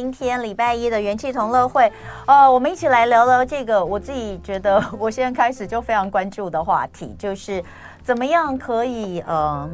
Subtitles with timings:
[0.00, 1.92] 今天礼拜一的元气同乐会，
[2.24, 7.62] 呃，我们一起来聊聊这个我自己觉得我现在开始就非常关注的话题，就是
[8.02, 9.68] 怎么样可以、呃，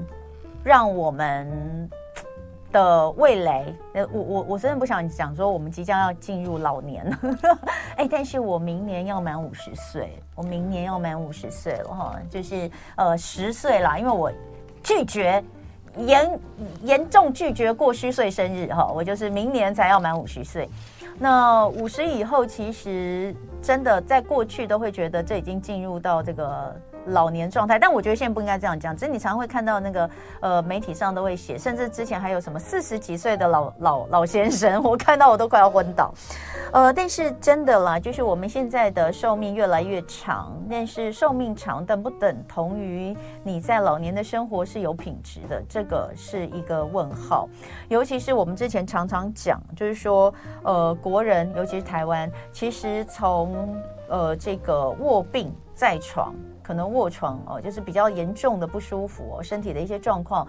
[0.65, 1.89] 让我们
[2.73, 7.19] 的味蕾，呃，我我我真的不想讲说我们即将要进入老年了，
[7.95, 14.29] 哎，但是我明年要满五十岁，我明年要满五十岁了哈，就是呃十岁啦，因为我
[14.83, 15.41] 拒绝。
[15.99, 16.41] 严
[16.83, 20.69] 严重拒绝过虚岁生日哈，我就是明年才要满五十岁。
[21.19, 26.77] 那五十以后，其实真的在过去都会觉得这已经进入到这个。
[27.07, 28.97] 老年状态，但我觉得现在不应该这样讲。
[28.97, 30.11] 只是你常常会看到那个
[30.41, 36.13] 呃媒体上都会写，甚至之前还有什么四十几岁的老老老先生，我看到我都快要昏倒。
[36.73, 45.63] 呃，但是真的啦，就是我们现在的寿命越来越长，但是寿命长等不等同于你在老年的生活是有品质的？
[45.69, 47.49] 这个是一个问号。
[47.89, 50.33] 尤其是我们之前常常讲，就是说
[50.65, 53.77] 呃国人，尤其是台湾，其实从
[54.09, 56.35] 呃这个卧病在床。
[56.67, 60.49] 可能卧床哦，就是比较严重的不舒服哦，身体的一些状况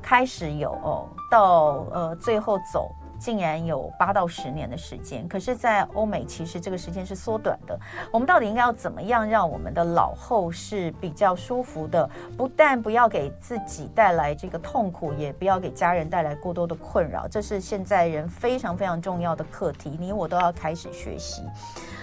[0.00, 2.90] 开始有哦，到呃最后走。
[3.20, 7.78] 竟然有八到十年的时间，可是，在欧美其实这个时间是缩短的。
[8.10, 12.08] 我们到底应该要怎么样让我们的老后是比较舒服的？
[12.38, 17.28] 不但不要给自己带来这个痛苦，也不要给家人带来过多的困扰。
[17.28, 21.42] 这是现在人非常非常重要的课题，你我都要开始学习。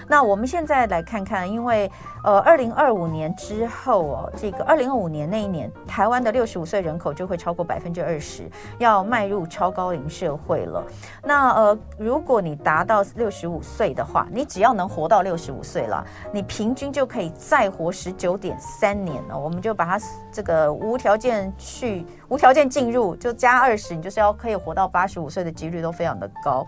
[0.08, 1.90] 那我们现在来看看，因为
[2.24, 10.82] 呃，二零二五年之后哦，这个二零二五年那一年，台湾的六十五岁人口就会超过百分之二十，要迈入超高龄社会了。
[11.22, 19.38] 那呃，如果你达到六十五岁的话，你只要能活到六十五岁了，你平均就可以再活十九点三年了。
[19.38, 26.66] 我们就把它这个无条件去无条件进入，就加二十，你就是要可以活到八十五岁的几率都非常的高。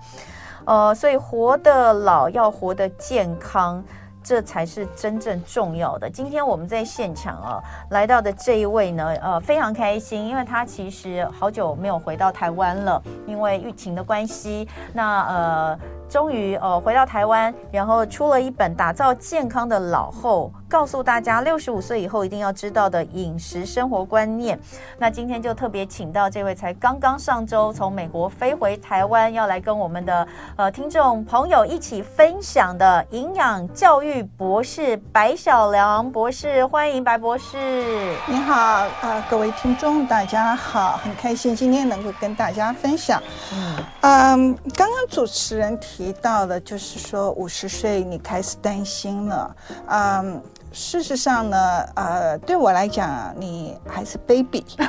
[0.65, 3.83] 呃，所以活得老要活得健康。
[4.23, 6.09] 这才是真正重要的。
[6.09, 14.69] 今天我们在现场啊，来到的这一位呢，呃，非常开心，因为他其实好久没有回到台湾了，因为疫情的关系。
[14.93, 15.79] 那呃。
[16.11, 24.59] 终于呃回到台湾，然后出了一本《打造健康的老后》，告诉大家六十五岁以后一定要知道的饮食生活观念。
[24.99, 30.27] 那今天就特别请到这位才刚刚上周从美国飞回台湾，要来跟我们的
[30.57, 38.17] 呃听众朋友一起分享的营养教育博士白小良博士，欢迎白博士。
[38.27, 43.23] 你好啊、呃，各位听众大家好，很开心今天能够跟大家分享。
[43.55, 46.00] 嗯嗯，刚刚主持人提。
[46.01, 49.57] 提到了，就是说五十岁你开始担心了，
[49.87, 54.65] 嗯，事实上呢，呃，对我来讲，你还是 baby，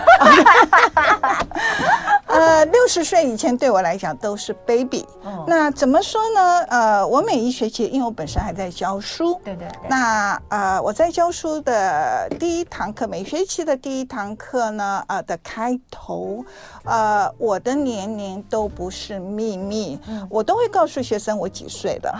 [2.28, 5.06] 呃，六十岁以前对我来讲都是 baby。
[5.48, 6.62] 那怎么说呢？
[6.70, 9.90] 呃，我每一学期，因为我本身还在教书，对对对。
[9.90, 16.44] 那呃，我在教书的第一堂课，每学期的第一堂课呢，呃的开头，
[16.86, 20.00] 呃，我的年龄都不是秘密，
[20.30, 22.14] 我都会告诉学生我几岁的。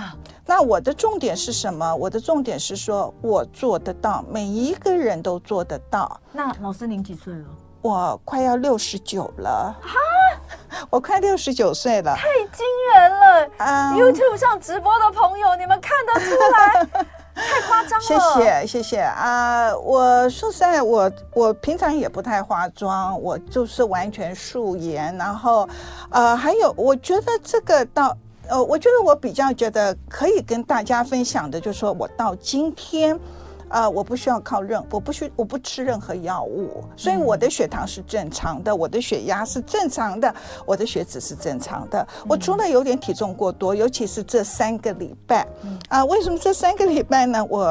[0.46, 1.96] 那我的重点是什么？
[1.96, 6.20] 我的重点是说我做得到，每一个人都做得到。
[6.32, 7.46] 那老师您几岁了？
[7.82, 9.76] 我快要六十九了。
[9.82, 9.98] 哈，
[10.90, 13.48] 我快六十九岁了，太惊人了。
[13.58, 18.06] Um, YouTube 上直播的朋友，你们看得出来， 太夸张了。
[18.06, 25.18] 谢谢谢谢啊！Uh, 我说实在，我我平常也不太化妆，我就是完全素颜。
[25.18, 25.68] 然后，
[26.12, 28.16] 呃，还有，我觉得这个到，
[28.48, 33.20] 呃，我觉得我比较觉得可以跟大家分享的，就是说我到今天。
[33.72, 40.34] 呃，我不需要靠任，我不需，我不吃任何药物，所以我的血糖是正常的，我的血压是正常的，
[40.66, 42.06] 我的血脂是正常的。
[42.28, 45.48] 我除了有点体重过多，尤其是这三个礼拜，
[45.90, 47.46] 啊，为什么这三个礼拜呢？
[47.50, 47.64] 我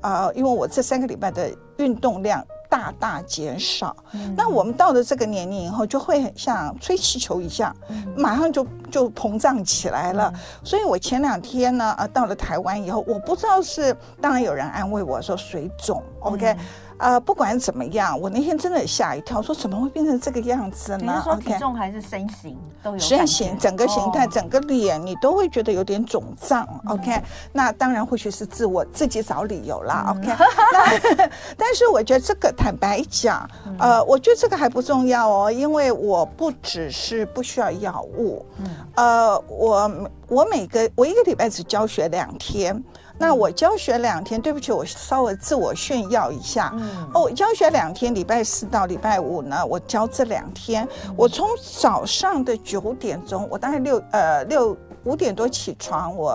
[0.00, 2.44] 啊，因为我这三个礼拜的运动量。
[2.68, 10.30] 大大减少，嗯、那我们到了这个年龄以后，就会像吹气球一样，嗯、马上就就膨胀起来了。
[10.34, 16.56] 嗯、所以我前两天呢，啊，到了台湾以后，我不知道是，当然有人安慰我说水肿、嗯、，OK。
[16.98, 21.12] 呃，不管怎么样，我那天真的吓一跳，说怎么会变成这个样子呢？
[21.12, 22.98] 你是说体重还是身形都有？
[22.98, 26.66] 身形，整个形态，整个脸，你都会觉得有点肿胀。
[26.88, 27.22] OK，
[27.52, 30.14] 那当然或许是自我自己找理由啦。
[30.16, 33.48] OK，那 但是我觉得这个坦白讲，
[33.78, 38.66] 呃，我觉得这个还不重要哦，因为我不只是不需要药物，嗯
[38.96, 42.82] 呃，我我每个我一个礼拜只教学两天。
[43.18, 46.72] 那我教学两天，对不起，我稍微自我炫耀一下。
[46.76, 51.48] 嗯、哦，教学两天，礼拜四到礼拜五呢，我教这两天，嗯、我从
[51.80, 56.34] 早上的九点钟，我大概六呃六五点多起床，我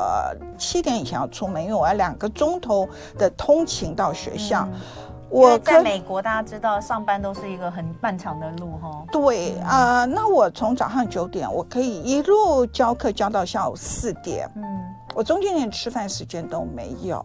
[0.57, 2.87] 七点以前要出门，因为我要两个钟头
[3.17, 4.67] 的通勤到学校。
[4.71, 4.79] 嗯
[5.29, 9.03] 我在美国，大家知道上班都是一个很漫长的路哈。
[9.11, 14.47] 对啊、呃，那我从早上九点，我可以一路教课教到下午四点。
[14.55, 14.63] 嗯，
[15.13, 17.23] 我中间连吃饭时间都没有。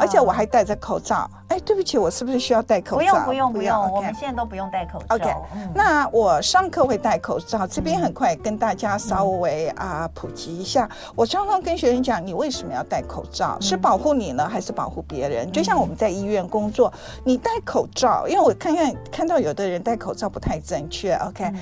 [0.00, 2.98] 而且我还戴着口罩，哎，对不起，我是不是需要戴口罩？
[2.98, 5.14] 不用不用不用.我们现在都不用戴口罩。
[5.14, 7.66] OK，、嗯、那我上课会戴口罩。
[7.66, 10.88] 这边很快跟大家稍微啊、呃、普及一下。
[11.14, 13.58] 我常常跟学生讲，你为什么要戴口罩？
[13.60, 15.52] 是保护你呢，还是保护别人？
[15.52, 16.90] 就像我们在医院工作，
[17.22, 21.12] 你戴口罩，因为我看看看到有的人戴口罩不太正确。
[21.16, 21.52] OK。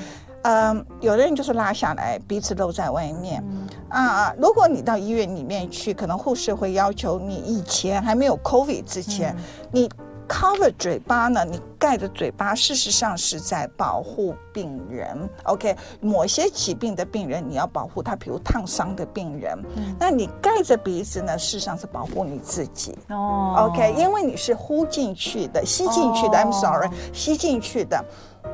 [0.44, 3.42] 嗯嗯，有的人就是拉下来，鼻子露在外面。
[3.48, 9.42] 嗯、啊，如果你到医院里面去，可能护士会要求你以前还没有 COVID 之前，嗯、
[9.72, 9.90] 你
[10.28, 15.28] cover 嘴巴呢，你盖着嘴巴，事实上是在保护病人。
[15.44, 19.58] OK，某些疾病的病人你要保护他，比如烫伤的病人。
[19.76, 22.96] 嗯、那你盖着鼻子呢，事实上是保护你自己。
[23.08, 26.38] 哦，OK，因为你是呼进去的，吸进去的。
[26.38, 28.04] 哦、I'm sorry，吸进去的。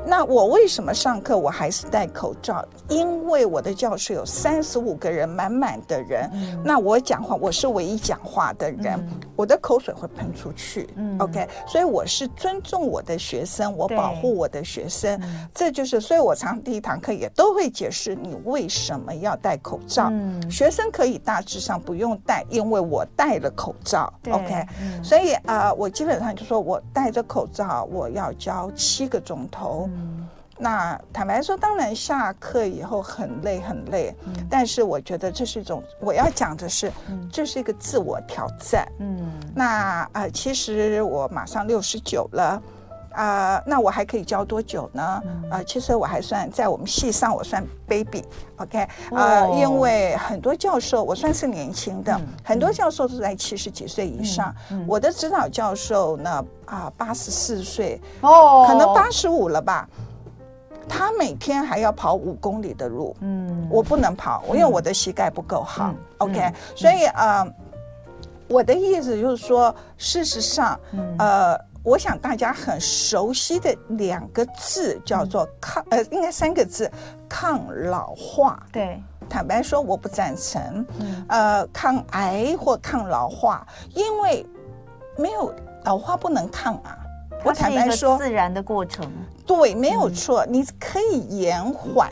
[0.07, 2.65] 那我为什么上课我还是戴口罩？
[2.89, 6.29] 因为我的教室有三十五个人，满满的人。
[6.33, 10.89] 嗯、那我讲话，我是唯一讲话的人，嗯、我的口水会喷出去。
[10.97, 15.21] 嗯、OK，所以我是尊重我的学生，我保护我的学生。
[15.55, 20.09] 这就是，所以我常第一堂课也都会解释你为什么要戴口罩。
[20.11, 24.13] 嗯、学生可以大致上不用戴，因为我戴了口罩。
[24.29, 29.89] OK，、嗯、所以啊、呃，我基本上就说我戴着口罩，我要教七个钟头。
[29.91, 30.29] 嗯。
[30.63, 38.87] 那坦白说，当然下课以后很累很累，嗯、但是我觉得这是一种我要讲的是，嗯、这是一个自我挑战。
[38.99, 42.63] 嗯，那啊、呃，其实我马上六十九了，
[43.13, 45.23] 啊、呃，那我还可以教多久呢？
[45.51, 49.17] 啊、其实我还算在我们系上我算 baby，OK，、okay?
[49.17, 59.89] 啊、因为很多教授我算是年轻的，嗯、很多教授都在七十几岁以上，嗯嗯、我的指导教授呢啊八十四岁，哦，可能八十五了吧。
[60.89, 65.85] 他每天还要跑五公里的路，嗯，我不能跑，因为我的膝盖不够好。
[65.85, 67.47] 嗯、OK，、嗯、所以呃，
[68.49, 76.91] 我的意思就是说，事实上，嗯、呃，我想大家很熟悉的两个字叫做抗，呃，应该三个字，
[77.29, 78.63] 抗老化。
[78.71, 84.47] 对，坦白说，我不赞成，嗯、呃，抗癌或抗老化，因为
[85.17, 85.55] 没有
[85.85, 86.99] 老化不能抗啊。
[87.43, 89.11] 我坦白说，自然的过程，
[89.47, 92.11] 对，没有错，你可以延缓，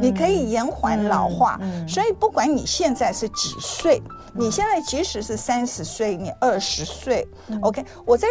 [0.00, 1.60] 你可以延缓老化。
[1.86, 7.28] 所以不管你现在是几岁，你现在即使是三十岁，你二十岁
[7.60, 8.26] ，OK，我在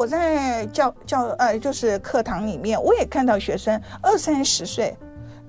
[0.00, 4.96] 我在教教呃，就是课堂里面，我也看到学生二三十岁，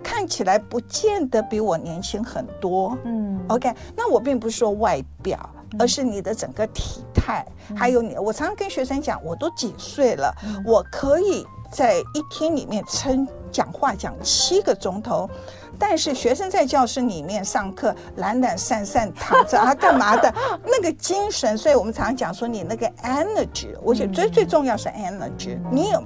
[0.04, 2.98] 看起来不见得比我年轻很多。
[3.06, 5.40] 嗯，OK，那我并不是说外表。
[5.80, 15.30] 而是你的整个体态，嗯、还有你，我常常跟学生讲，我都几岁了，嗯、我可以在一天里面撑讲话讲七个钟头，
[15.82, 20.32] 但是学生在教室里面上课懒懒散散躺着啊干嘛的，
[20.64, 26.04] 那个精神，所以我们常常讲说你那个 energy，我觉得最最重要是 energy，嗯、你有，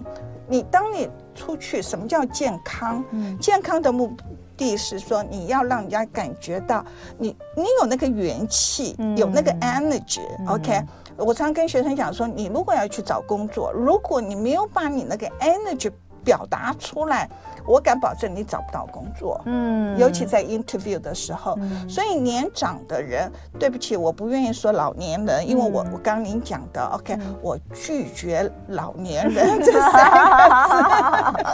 [0.48, 3.04] 你当你出去，什么叫健康？
[3.12, 4.16] 嗯、健康的目。
[4.58, 6.82] 第是说，你要让人家感觉到
[7.18, 10.48] 你，你有那个元气，嗯、有那个 energy、嗯。
[10.48, 10.82] OK，
[11.18, 15.92] 我常跟学生讲说，你如果要去找工作，如果你没有把你那个 energy
[16.24, 17.30] 表达出来，
[17.68, 19.42] 我敢保证你找不到工作。
[19.46, 21.58] 嗯，尤其在 interview 的时候。
[21.62, 31.46] 嗯、所以年长的人，对不起，我不愿意说老年人，因为我我刚您讲的 OK，、嗯、我拒绝老年人这 三个字。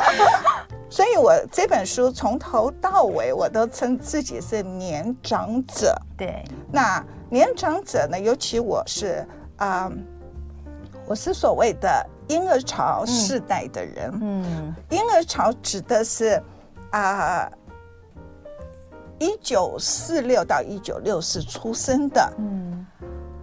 [0.90, 5.96] 所以，我这本书从头到尾，我都称自己是年长者。
[6.18, 8.20] 对，那年长者呢？
[8.20, 9.26] 尤其我是
[9.56, 9.92] 啊、呃，
[11.08, 14.12] 我是所谓的婴儿潮世代的人。
[14.22, 16.42] 嗯，婴儿潮指的是
[16.92, 17.52] 啊，
[19.20, 22.34] 一九四六到一九六四出生的。
[22.38, 22.88] 嗯，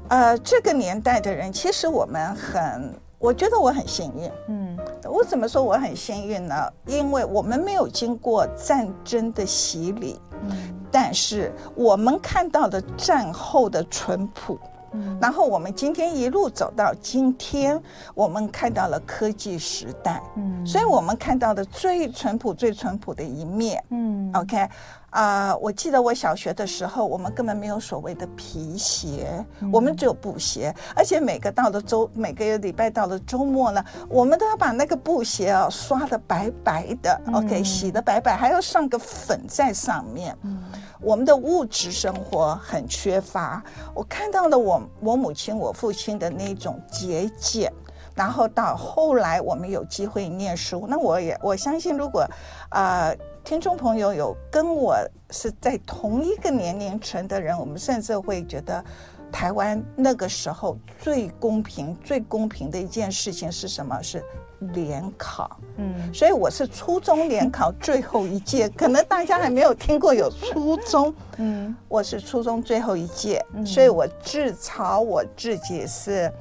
[0.09, 2.95] 呃，这个年代的人，其实我们很。
[3.21, 6.55] 我觉得我很幸运，嗯，我怎么说我很幸运呢？
[6.87, 14.57] 因为我们没有经过战争的洗礼，嗯，但是我们看到的战后的淳朴，
[14.99, 17.81] 嗯，然后我们今天一路走到今天，
[18.15, 24.69] 我们看到了科技时代，嗯，所以我们看到的最淳朴、最淳朴的一面，嗯，OK。
[25.11, 40.37] 啊、呃，我记得我小学的时候，我们根本没有所谓的皮鞋，嗯、我们只有布鞋，而且每个到了周，每个礼拜到了周末呢，我们都要把那个布鞋啊刷得白白的，嗯，OK，洗得白白，还要上个粉在上面。
[40.43, 40.63] 嗯，
[41.01, 43.63] 我们的物质生活很缺乏。
[43.95, 47.73] 我看到了我我母亲、我父亲的那种节俭，
[48.15, 52.23] 然后到后来我们有机会念书，那我也我相信，如果
[52.71, 54.97] 啊、呃，听众朋友有跟我
[55.31, 58.85] 是在同一个年龄层的人，我们甚至会觉得。
[59.31, 64.01] 台湾那个时候最公平、最公平的一件事情是什么？
[64.01, 64.25] 是
[64.75, 65.59] 联考。
[65.77, 71.15] 嗯，所以我是初中联考最后一届， 可能大家还没有听过有初中。
[71.37, 76.33] 嗯，我是初中最后一届，所以我自嘲我自己是。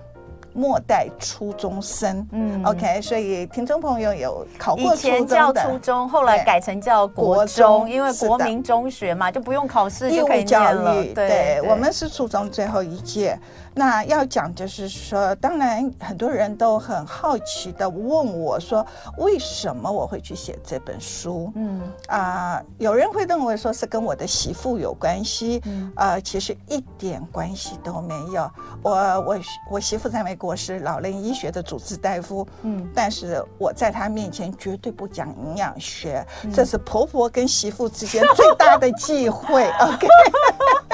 [0.53, 13.37] 末代初中生，嗯，OK，所以听众朋友有考过初中的，以前叫初中，后来改成叫国中，因为国民中学嘛，就不用考试就可以教育，对，我们是初中最后一届。
[13.77, 18.83] 那要讲就是说，当然很多人都很好奇的问我说，
[19.19, 21.51] 为什么我会去写这本书？
[21.55, 28.49] 嗯啊、呃，有人会认为说是跟我的媳妇有关系，嗯啊、呃，其实一点关系都没有。
[28.81, 29.39] 我我
[29.73, 39.69] 我媳妇在美国是老人医学的主治大夫，嗯，但是我在她面前绝对不讲营养学，嗯、这是婆婆跟媳妇之间最大的忌讳。
[39.79, 40.07] OK。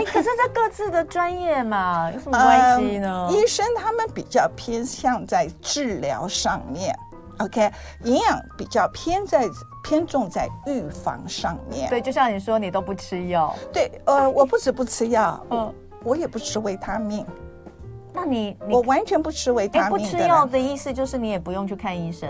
[0.00, 3.28] 哎，可是这各自的专业嘛， 有什么关系呢？
[3.28, 6.96] 呃，医生他们比较偏向在治疗上面
[7.38, 7.70] ，OK，
[8.04, 9.46] 营养比较偏在
[9.84, 11.88] 偏重在预防上面。
[11.90, 13.54] 对，就像你说，你都不吃药。
[13.72, 17.26] 对，呃，我不止不吃药，嗯，我也不吃维他命。
[18.12, 19.90] 那你，你我完全不吃维他命。
[19.90, 22.28] 不吃药的意思就是你也不用去看医生。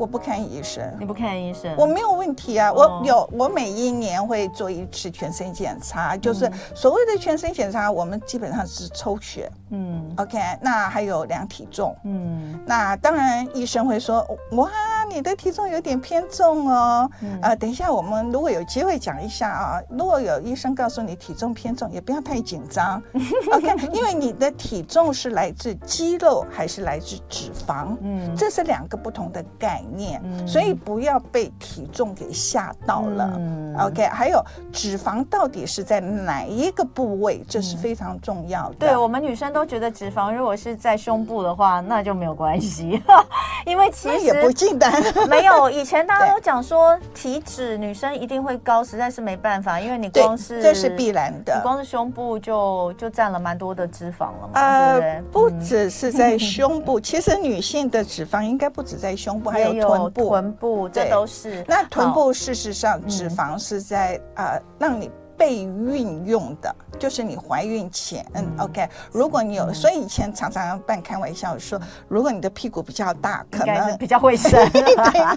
[0.00, 2.72] 我不看医生，你不看医生，我没有问题啊。
[2.72, 14.70] 我有，我每一年会做一次全身检查，就是所谓的全身检查，我们基本上是抽血，嗯，OK，那还有量体重，嗯，那当然医生会说，哇，
[15.10, 17.10] 你的体重有点偏重哦，
[17.42, 23.02] 啊，等一下我们如果有机会讲一下啊，如果有医生告诉你体重偏重，也不要太紧张，
[23.52, 29.90] OK，因为你的体重是来自肌肉还是来自脂肪，嗯，这是两个不同的概念。
[30.00, 33.32] 念，所以不要被体重给吓到了。
[33.36, 38.76] 嗯、OK，还有脂肪到底是在哪一个部位，这是非常重要的。
[38.76, 43.02] 对，我们女生都觉得脂肪如果是在胸部的话，那就没有关系，
[43.66, 45.68] 因为其实也不尽然 没有。
[45.70, 55.22] 以前大家都讲说体脂女生一定会高，实在是没办法，因为你光是这是必然的，你光是胸部就就占了蛮多的脂肪了嘛，呃、对不对？
[55.32, 59.80] 不只是在胸部， 其实女性的脂肪应该不止在胸部，还有。
[59.80, 61.64] 臀部，臀部，这都是。
[61.66, 68.22] 那臀部事实上脂肪是在呃，让你备孕用的，就是你怀孕前。
[68.34, 68.86] 嗯，OK。
[69.10, 74.60] 如果你有，嗯、所以以前常常半开玩笑说，如果你的屁股比较大，可能比较会生。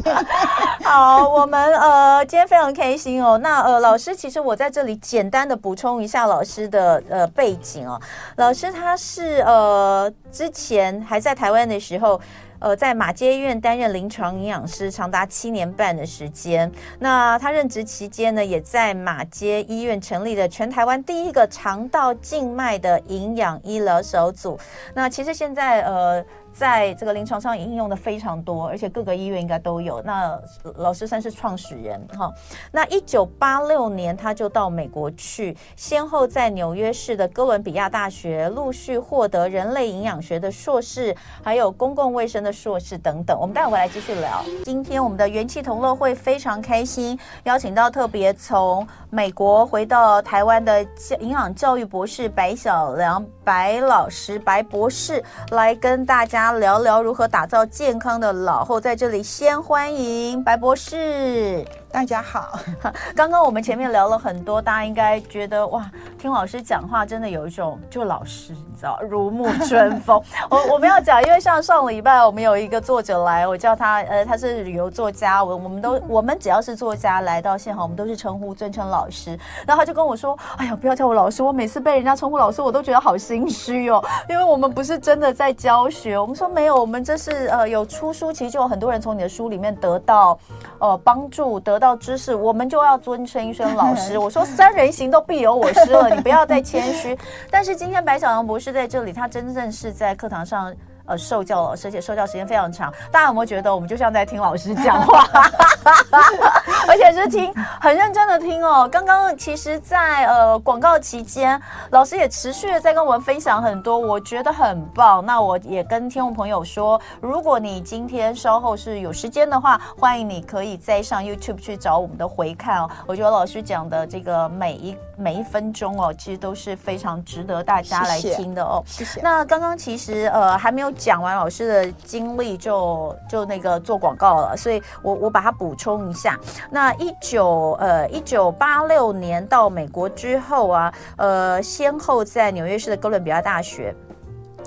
[0.84, 3.38] 好，我们呃今天非常开心哦。
[3.38, 7.98] 那呃老师，其实我在这里简单的补充一下老师的呃背景哦。
[8.36, 12.20] 老师他是呃之前还在台湾的时候。
[12.64, 16.72] 呃，在马街医院担任临床营养师长达七年半的时间。
[16.98, 24.58] 那他任职期间呢，也在马街医院成立了全台湾第一个肠道静脉的营养医疗小组。
[24.94, 26.24] 那其实现在呃。
[26.54, 30.02] 在这个临床上应用的非常多，而且各个医院应该都有。
[30.04, 30.40] 那
[30.78, 32.32] 老师算是创始人哈。
[32.72, 43.38] 那一九八六年他就到美国去，先后在纽约市的哥伦比亚大学陆续获得人类营养学的硕士，还有公共卫生的硕士等等。
[43.38, 44.44] 我们待会回来继续聊。
[44.64, 50.86] 今天我们的元气同乐会非常开心，邀请到特别从美国回到台湾的
[51.20, 56.54] 营养教育博士白小良白老师白博士来跟大家。
[56.54, 61.66] 聊聊如何打造健康的老后，在这里先欢迎白博士。
[61.94, 62.58] 大家好，
[63.16, 65.86] 刚刚我们前面聊了很多，大家应该觉得哇，
[66.18, 70.20] 听老师讲话真的有一种就老师，你知道，如沐春风。
[70.50, 79.38] 我我们要讲，因为像上礼拜我们有一个作者来，我叫他呃，他是旅游作家，我我们都我们只要是作家来到现场，我们都是称呼尊称老师。
[79.68, 86.18] 然后他就跟我说，哎呀，不要叫我老师，我每次被人家称呼老师，我都觉得好心虚哦， 因为我们不是真的在教学。
[86.18, 90.40] 我们说没有，我们这是呃有出书，其实就有很多人从你的书里面得到
[90.80, 91.83] 呃帮助，得。
[91.84, 94.18] 到知识，我们就要尊称一声老师。
[94.18, 97.18] 我说三人行都必有我师了，你不要再谦虚。
[97.52, 100.74] 但是今天白小阳博士在这里，他真正是在课堂上
[101.06, 102.94] 呃受教老师，而且受教时间非常长。
[103.12, 105.26] 大家有没有觉得我们就像在听老师讲话？
[106.88, 108.88] 而且是听很认真的听哦。
[108.92, 111.60] 刚刚其实在，在呃广告期间，
[111.92, 115.26] 老师也持续的在跟我们分享很多，我觉得很棒。
[115.26, 122.90] 那我也跟听众朋友说，如果你今天稍后是有时间的话，欢迎你可以再上 YouTube 去找我们的回看哦。
[123.06, 128.84] 我觉得老师讲的这个每一每一分钟哦，其实都是非常值得大家来听的哦。
[128.86, 129.22] 谢谢。
[129.22, 136.40] 那刚刚其实呃还没有讲完老师的经历，就就那个做广告了，所以我我把它补充一下。
[136.72, 143.96] 那一九呃一九八六年到美国之后啊，呃，先后在纽约市的哥伦比亚大学。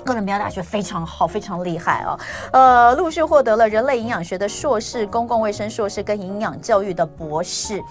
[0.07, 2.17] 哥伦比亚大学非常好，非常厉害哦。
[2.53, 7.83] 呃，陆续获得了人类营养学的硕士、公共卫生硕士跟营养教育的博士。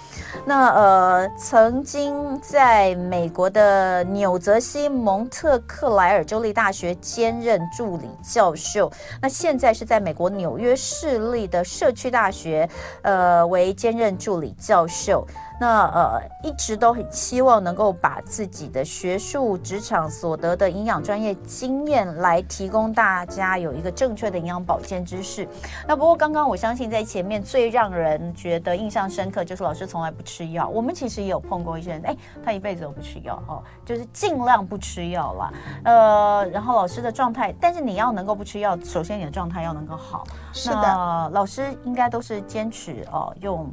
[0.46, 8.90] 那呃，曾经在美国的纽泽西蒙特克莱尔州立大学兼任助理教授。
[9.20, 12.66] 那现在是在美国纽约市立的社区大学，
[13.02, 15.26] 呃，为兼任助理教授。
[15.58, 25.48] 那呃，一直都很希望能够把自己的学术、职场所得的营养专业经验来提供大家有一个正确的营养保健知识。
[25.86, 30.68] 那不过刚刚我相信在前面最让人觉得印象深刻就是老师从来不吃药。
[30.68, 35.52] 我们其实也有碰过一些人，哎，他一辈子都不吃药哦，就是尽量不吃药啦。
[35.84, 40.25] 呃，然后老师的状态，但是你要能够不吃药，首先你的状态要能够好。
[40.52, 43.72] 是的，老师应该都是坚持哦用。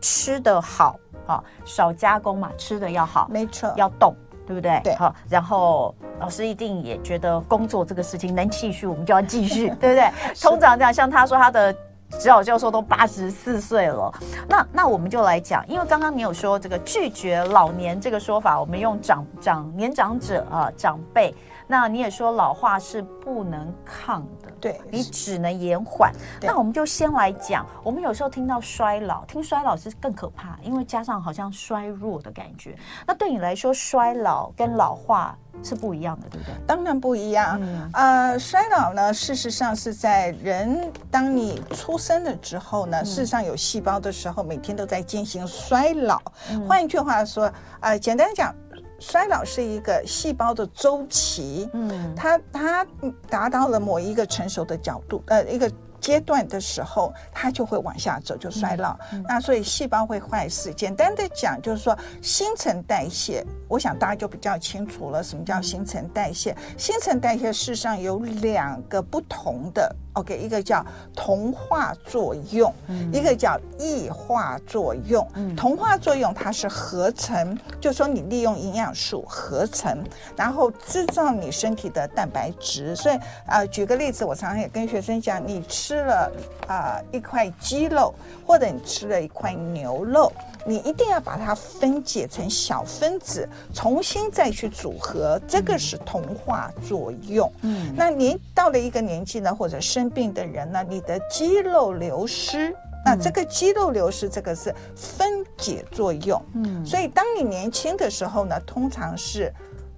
[0.00, 4.14] 吃的好啊，少加工嘛，吃的要好，没错，要动，
[4.46, 4.80] 对不对？
[4.82, 10.10] 对，好，然后老师一定也觉得工作这个事情能继续，我们就要继续，对不对？
[10.40, 11.74] 通常这样，像他说他的
[12.18, 14.12] 指导教授都八十四岁了，
[14.48, 21.34] 那那我们就来讲，因为刚刚你有说这个拒绝老年这个说法，我们用长长年长者啊长辈。
[21.66, 26.12] 那你也说老化是不能抗的，对，你只能延缓。
[26.42, 32.76] 那我们就先来讲，我们有时候听到衰老，听衰老是更可怕，因为加上好像衰弱的感觉。
[33.06, 36.54] 那对你来说，衰老跟老化是不一样的，对不对？
[36.66, 37.58] 当然不一样。
[37.62, 46.20] 嗯、呃，衰老呢，事实上是在人当你出生了之后呢，嗯、事实上有细胞的时候，每天都在进行衰老。
[46.50, 48.54] 嗯、换一句话说，呃，简单讲。
[49.02, 52.86] 衰老是一个细胞的周期，嗯，它它
[53.30, 58.94] 达到了某一个成熟的角度，呃，一个阶段的时候，它就会往下走，就衰老。
[59.12, 60.72] 嗯嗯、那所以细胞会坏死。
[60.72, 66.56] 简单的讲，就是说新陈代谢，我想大家就比较清楚了，什么叫新陈代谢？
[66.76, 69.94] 新陈代谢事实上有两个不同的。
[70.14, 70.84] OK，一个叫
[71.14, 75.26] 同化作用，嗯、一个叫异化作用。
[75.34, 80.02] 嗯、同化作用它是合成，就是说你利用营养素合成，
[80.36, 82.94] 然后制造你身体的蛋白质。
[82.96, 83.14] 所以
[83.46, 86.32] 啊、呃，举个例子，我常常也跟学生讲，你吃了
[86.66, 88.14] 啊、呃、一块鸡肉，
[88.46, 90.32] 或者你吃了一块牛肉。
[90.66, 97.50] 你一定要把它分解成小分子，重新再去组合，这个是同化作用。
[97.62, 102.76] 嗯，那您到了一个年纪呢，或者生病的人呢，你的肌肉流失，
[103.06, 106.40] 那这个肌肉流失，这个是分解作用。
[106.54, 109.50] 嗯，所以当你年轻的时候呢，通常是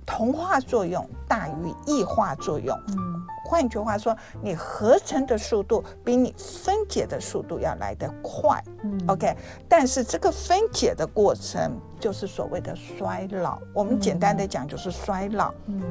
[0.07, 2.77] 同化作用大于异化作用。
[2.89, 3.23] 嗯。
[3.45, 9.37] 换句话说，你合成的速度比你分解的速度要来得快，嗯，OK。
[9.69, 13.59] 但是这个分解的过程就是所谓的衰老。
[13.75, 15.83] 我们简单的讲就是衰老，嗯，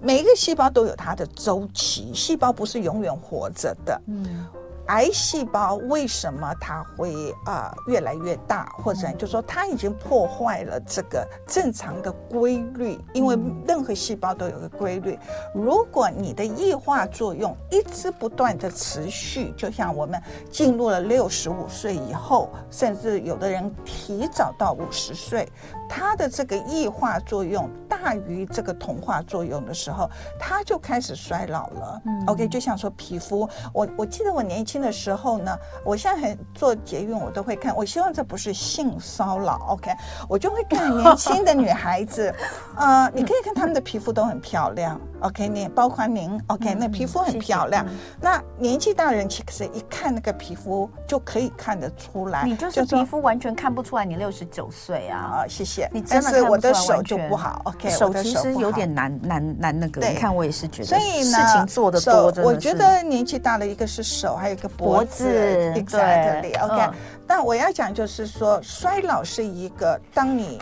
[0.00, 4.46] 每一个细胞都有它的周期，细胞不是永远活着的，嗯。
[4.88, 12.98] 癌细胞为什么它会啊、呃、越来越大，或者就是说它已经破坏了这个正常的规律？
[13.12, 15.18] 因为任何细胞都有个规律。
[15.54, 20.18] 如果你的异化作用一直不断的持续，就像我们
[20.50, 25.46] 进入了六十五岁以后，甚至有的人提早到五十岁，
[25.86, 30.08] 它的这个异化作用大于这个同化作用的时候，
[30.40, 32.02] 它就开始衰老了。
[32.06, 34.77] 嗯，OK，就像说皮肤，我我记得我年轻。
[34.80, 37.74] 的时候呢，我现在很做捷运，我都会看。
[37.76, 39.90] 我希望这不是性骚扰，OK？
[40.28, 42.32] 我就会看年轻的女孩子，
[42.76, 45.48] 呃，你可以看她们的皮肤都很漂亮，OK？
[45.48, 46.74] 你包括您，OK？
[46.74, 47.86] 那皮肤很漂亮。
[48.20, 55.18] 那年纪大人其实一看那个皮肤就可以看得出来，你就是皮肤完全看不出来你六十九岁啊！
[55.18, 55.90] 啊，谢谢。
[55.92, 57.90] 你真的我的手就不好，OK？
[57.90, 60.00] 手其实有点难难难那个。
[60.06, 64.67] 你看我也是觉得，所以呢，事情做的多，我觉得年纪大了，一个是手，还有一个。
[64.76, 66.90] 脖子，exactly，OK。
[67.26, 70.60] 但我要讲就是说，衰老是一个，当你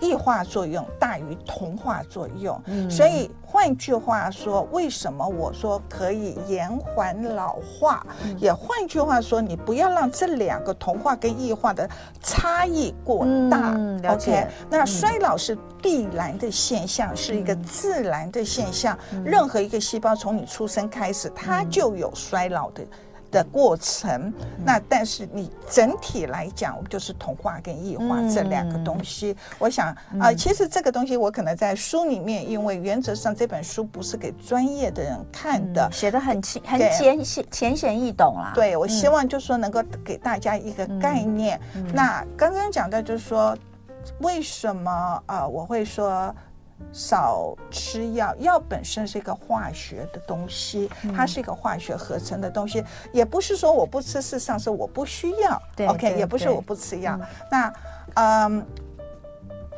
[0.00, 8.04] 异化作用大于同化作用，嗯、所以换句话说，为什么我说可以延缓老化？
[8.24, 11.88] 嗯、也换句话说，你不要让这两个同化跟异化的
[12.20, 13.72] 差异过大。
[13.76, 18.98] 嗯、OK，那衰老是必然的现象，嗯、是一个自然的现象。
[19.12, 22.84] 嗯、任何一个细胞从你出生开始，它就有衰老的。
[23.32, 24.32] 的过程，
[24.64, 29.34] 那但是你整体来讲，就是同化跟异化这两个东西。
[29.58, 29.88] 我想
[30.20, 38.52] 啊，其实这个东西我可能在书里面，因为原则上这本书不是给专业的人看的，写的很浅很浅显浅显易懂啦。
[38.54, 41.58] 对，我希望就是说能够给大家一个概念。
[41.92, 43.56] 那刚刚讲到就是说，
[44.20, 46.32] 为什么啊我会说。
[46.92, 55.62] 少吃药，药本身是一个化学的东西，它是一个化学合成的东西，也不是说我不吃，事实上是我不需要。
[55.76, 57.18] 对，OK，也不是我不吃药。
[57.50, 57.72] 那，
[58.14, 58.66] 嗯。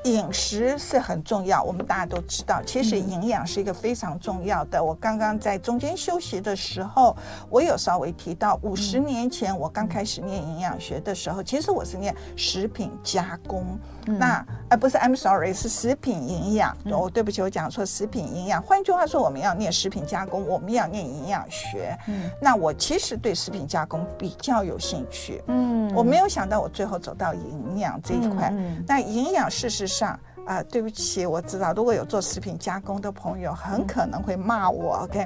[0.04, 2.60] 饮食是很重要，我们大家都知道。
[2.62, 4.84] 其实营养是一个非常重要的。
[4.84, 7.16] 我刚刚在中间休息的时候，
[7.48, 13.78] 我有稍微提到，五十年前我刚开始念营养学的时候，其实我是念食品加工。
[14.06, 16.76] 那呃不是，I'm sorry，是食品营养。
[16.92, 18.62] 哦，对不起，我讲错，食品营养。
[18.62, 21.98] 换句话说，我们要念食品加工，我们要念营养学。
[22.08, 25.42] 嗯，那我其实对食品加工比较有兴趣。
[25.46, 28.52] 嗯，我没有想到我最后走到营养这一块。
[28.86, 29.94] 那营养事实上。
[29.94, 35.04] 上啊，对不起，我知道，如果有做食品加工的朋友，很可能会骂我。
[35.04, 35.24] OK，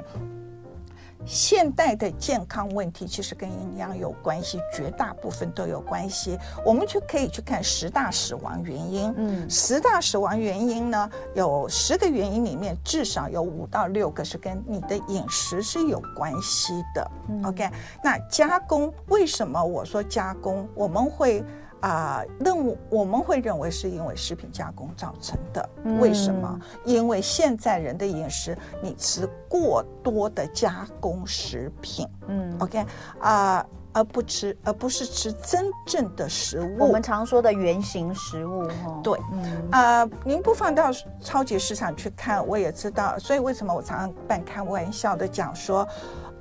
[1.29, 6.39] 现代的健康问题其实跟营养有关系，绝大部分都有关系。
[6.65, 9.13] 我们就可以去看十大死亡原因。
[9.15, 17.11] 嗯，十大死亡原因呢，有十个原因里面，至少有五到六个是跟你的饮食是有关系的。
[17.45, 17.69] OK，
[18.03, 20.67] 那加工为什么我说加工？
[20.73, 21.45] 我们会。
[21.81, 25.69] 啊，认、呃、我们会认为是因为食品加工造成的。
[25.99, 26.59] 为什么？
[26.85, 32.85] 因为现在人的饮食，你吃过多的加工食品，嗯，OK
[33.19, 36.77] 啊、呃，而不吃，而不是吃真正的食物。
[36.79, 38.67] 我们常说的原型食物，
[39.01, 43.17] 对，嗯啊、呃，您不放到超级市场去看，我也知道。
[43.19, 45.87] 所以为什么我常常半开玩笑的讲说，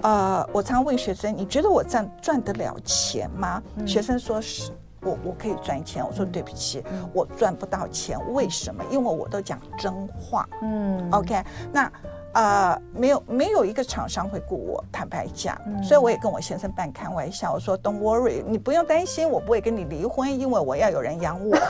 [0.03, 3.63] 呃，我常常问学生，你觉得我赚赚得了钱吗？
[3.77, 4.73] 嗯、学生说是。
[5.01, 8.83] 我我可以赚钱，我说对不起，嗯、我赚不到钱，为什么？
[8.91, 10.47] 因为我都讲真话。
[10.63, 11.91] 嗯，OK，那
[12.35, 21.57] 呃，没有没有一个厂商会雇我，坦白讲，嗯、所以我也跟我先生半开玩笑，我说 Don't worry，你不用担心，我不会跟你离婚，因为我要有人养我。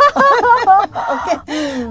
[1.09, 1.37] OK，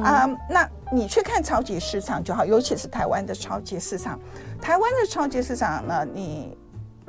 [0.03, 4.19] 啊、呃，那你去看超级市场就好，尤其是台湾的超级市场，
[4.61, 6.57] 台湾的超级市场呢，你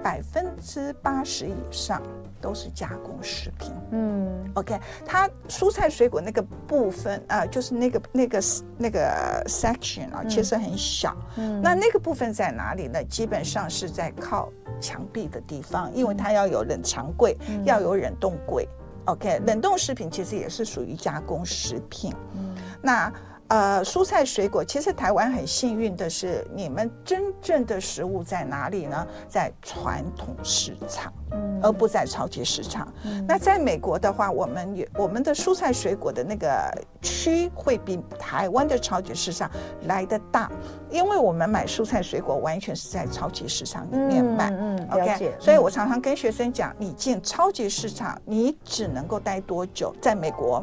[0.02, 2.02] 百分之八十以上。
[2.40, 8.42] 都是加工食品，嗯，OK，它蔬菜水果那个部分啊、呃，就是那个那个
[8.78, 13.02] 那个 section 啊，其实很小，嗯，那那个部分在哪里呢？
[13.02, 18.68] 基本上是在靠墙壁的地方，因为它要有冷藏柜，嗯、要有冷冻柜
[19.06, 23.12] ，OK，冷冻食品其实也是属于加工食品，嗯，那。
[23.48, 29.06] 呃，蔬菜水果，其实台湾很幸运的是，你们真正的食物在哪里呢？
[29.26, 32.92] 在传统市场，嗯，而不在超级市场。
[33.04, 39.50] 嗯，那在美国的话，我们也我们的蔬菜水果的那个区会比台湾的超级市场
[39.84, 40.50] 来得大，
[40.90, 44.50] 因为我们买蔬菜水果完全是在超级市场里面买。
[44.50, 45.34] 嗯，嗯，OK。
[45.40, 49.94] 所以我常常跟学生讲，你进超级市场，你只能够待多久？
[50.02, 50.62] 在美国。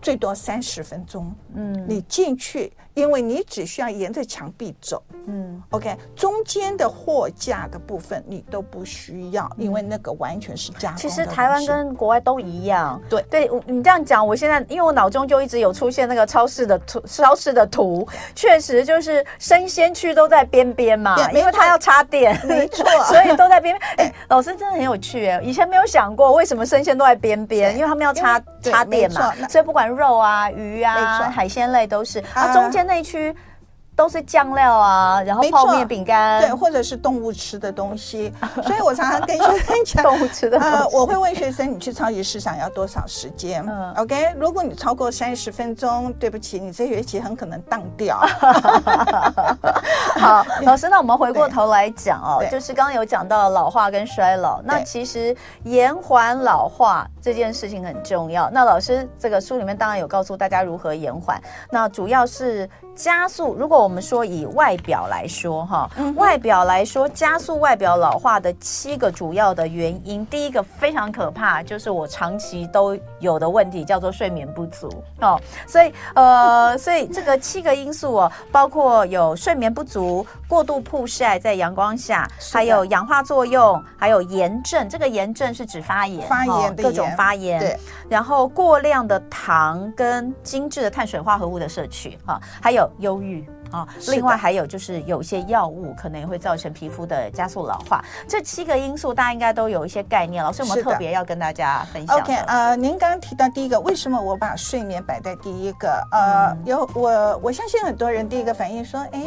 [0.00, 10.96] 最多三十分钟，嗯，你进去，因为你只需要沿着墙壁走，嗯，OK，中间的货架的部分你都不需要，因为那个完全是加工。
[10.96, 23.80] 其实台湾跟国外都一样，对对，你这样讲，我现在因为我脑中就一直有出现那个超市的图， 超市的图，确实就是生鲜区都在边边嘛，因为它要插电，没错， 所以都在边边。
[24.08, 29.90] 哎，老师真的很有趣哎，以前没有想过为什么生鲜都在边边，因为他们要插插电嘛，所以不管。
[29.90, 32.22] 肉啊，鱼啊，海鲜类都是。
[32.32, 33.34] 啊，中间那一区。
[34.00, 38.32] 都是酱料啊，然后泡面、饼干，对，或者是动物吃的东西。
[38.64, 40.58] 所以我常常跟学生讲，动物吃的。
[40.58, 43.62] 呃，我会问学生，你去超级市场要多少时间？
[43.68, 48.18] 嗯，OK，如果你超过三十分钟，对不起，你这学期很可能当掉。
[50.16, 58.48] 好， 老师，那我们回过头来讲哦，就是刚刚有讲到老化跟衰老，那其实延缓老化这件事情很重要。
[58.48, 61.38] 那老师这个书里面当然有告诉大家如何延缓，
[61.70, 74.88] 那主要是加速，如果我们说以外表来说，哈，外表来说，加速外表老化的七个主要的原因，第一个非常可怕，就是我长期都有的问题，叫做睡眠不足
[75.20, 75.38] 哦。
[75.66, 84.88] 所以，呃，所以这个七个因素哦，包括有睡眠不足、过度曝晒在阳光下，还有氧化作用，还有炎症。
[84.88, 87.58] 这个炎症是指发炎，发炎的各种发炎。
[87.58, 87.76] 对，
[88.08, 92.88] 然后过量的糖跟精致的碳水化合物的摄取，哈，还有。
[93.00, 98.04] 忧郁啊，另外还有就是有些药物可能也会造成皮肤的加速老化。
[98.28, 100.42] 这七个因素大家应该都有一些概念。
[100.42, 106.06] 了，所以我们特别要跟大家分享？OK，呃，您刚刚提到第一个，为什么我把睡眠摆在第一个？
[106.10, 109.20] 呃，嗯、有我我相信很多人第一个反应说，哎。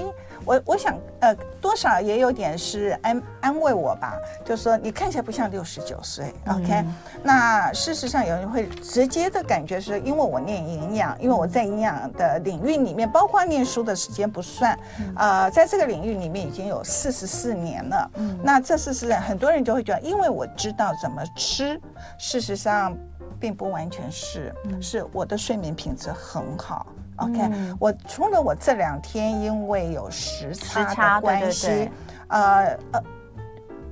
[0.46, 6.72] 我我想，呃，多少也有点是安安慰我吧，就是说你看起来不像六十九岁，OK？
[6.72, 6.96] 嗯。
[7.24, 14.78] 那事实上有人会直接的感觉是，因为我念营养，因为我在营养的领域里面，包括念书的时间不算，
[15.16, 18.12] 呃，在这个领域里面已经有四十四年了。
[18.16, 18.40] 嗯。
[18.44, 21.80] 那这四十四年，很多人就会觉得，因为我知道怎么吃，
[22.18, 22.96] 事实上
[23.40, 26.86] 并不完全是，是我的睡眠品质很好。
[27.24, 31.92] OK，、嗯、我除了我这两天因为有时差的关系，对对对
[32.28, 33.04] 呃呃。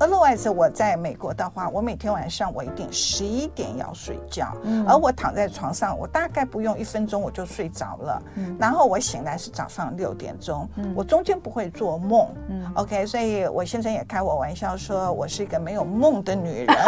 [0.01, 16.75] Otherwise，我在美国的话，我每天晚上我一定十一点要睡觉，嗯，而我躺在床上，我大概不用一分钟我就睡着了，嗯，然后我醒来是早上六点钟，嗯，我中间不会做梦，嗯，OK，所以我先生也开我玩笑说我是一个没有梦的女人，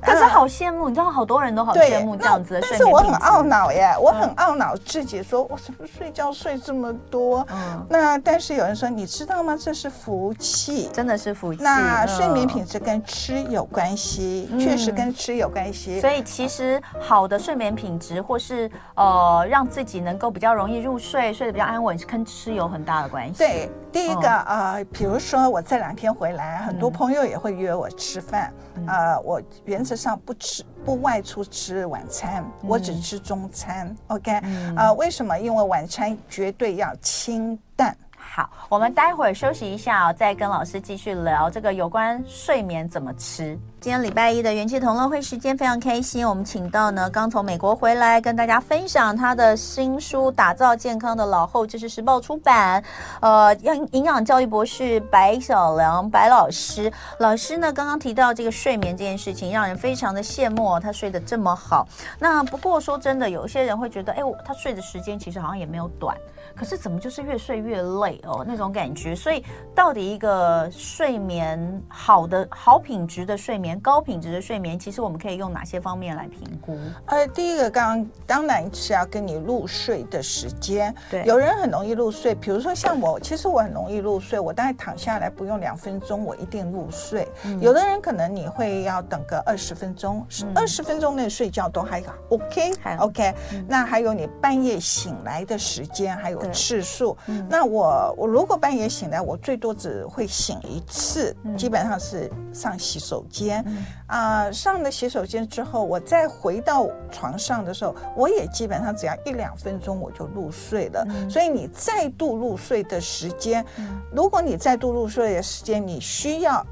[0.00, 9.58] 可是好羡慕，你知道好多人都好羡慕这样子的但是我很懊恼耶，我很懊恼自己说，我怎么睡觉睡这么多，嗯，那但是有人说你知道吗？
[9.60, 10.27] 这是福。
[10.28, 11.62] 福气真的是福气。
[11.62, 15.98] 那睡眠品质跟吃有关系，嗯、确实跟吃有关系。
[16.02, 23.38] 所以其实好的睡眠品质，或是呃让自己能够比较容易入睡，睡得比较安稳，是跟吃有很大的关系。
[23.38, 28.52] 对，第一个呃，比如说我这两天回来，很多朋友也会约我吃饭。
[28.74, 33.96] 嗯、呃，我原则上不吃不外出吃晚餐，嗯、我只吃中餐。
[34.08, 34.42] OK，、啊、
[34.76, 35.38] 呃，为什么？
[35.38, 37.96] 因为晚餐绝对要清淡。
[38.38, 43.58] 好，我们待会儿休息一下哦，再跟老师继续聊这个有关睡眠怎么吃。
[43.80, 52.80] 今天礼拜一的元气同乐会时间非常开心，我们请到呢刚从美国回来跟大家分享他的新书《打造健康的老后》，这是时报出版。
[53.20, 61.88] 呃，营营养教育博士白小良白老师，老师呢刚刚提到这个睡眠这件事情，让人非常的羡慕，他睡得这么好。
[62.20, 66.16] 那不过说真的，有一些人会觉得，哎，他睡的时间其实好像也没有短，
[66.54, 69.14] 可是怎么就是越睡越累哦那种感觉？
[69.14, 76.78] 所以到底一个睡眠好的好品质的睡眠，高品质的睡眠，其实我们可以用哪些方面来评估？
[77.06, 80.94] 呃，第一个，刚刚当然是要跟你入睡的时间。
[81.10, 87.28] 对，有人很容易入睡，比如说像我，其实我很容易入睡，我大概躺下来不用两分钟，我一定入睡。
[87.44, 93.34] 嗯、有的人可能你会要等个二十分钟，二十、嗯、分钟内睡觉都还 OK，还 OK。
[93.66, 97.16] 那还有你半夜醒来的时间，还有次数。
[97.26, 103.64] 嗯、那我我如果半夜醒来，我最多只会醒一次，嗯、基本上是上洗手间。
[104.06, 111.04] 啊、呃，上了洗手间之后，我再回到床上的时候，我也基本上只要一两分钟我就入睡了。
[111.08, 116.64] 嗯、所以你再度入睡的时间，嗯、如果你再度入睡的时间你需要，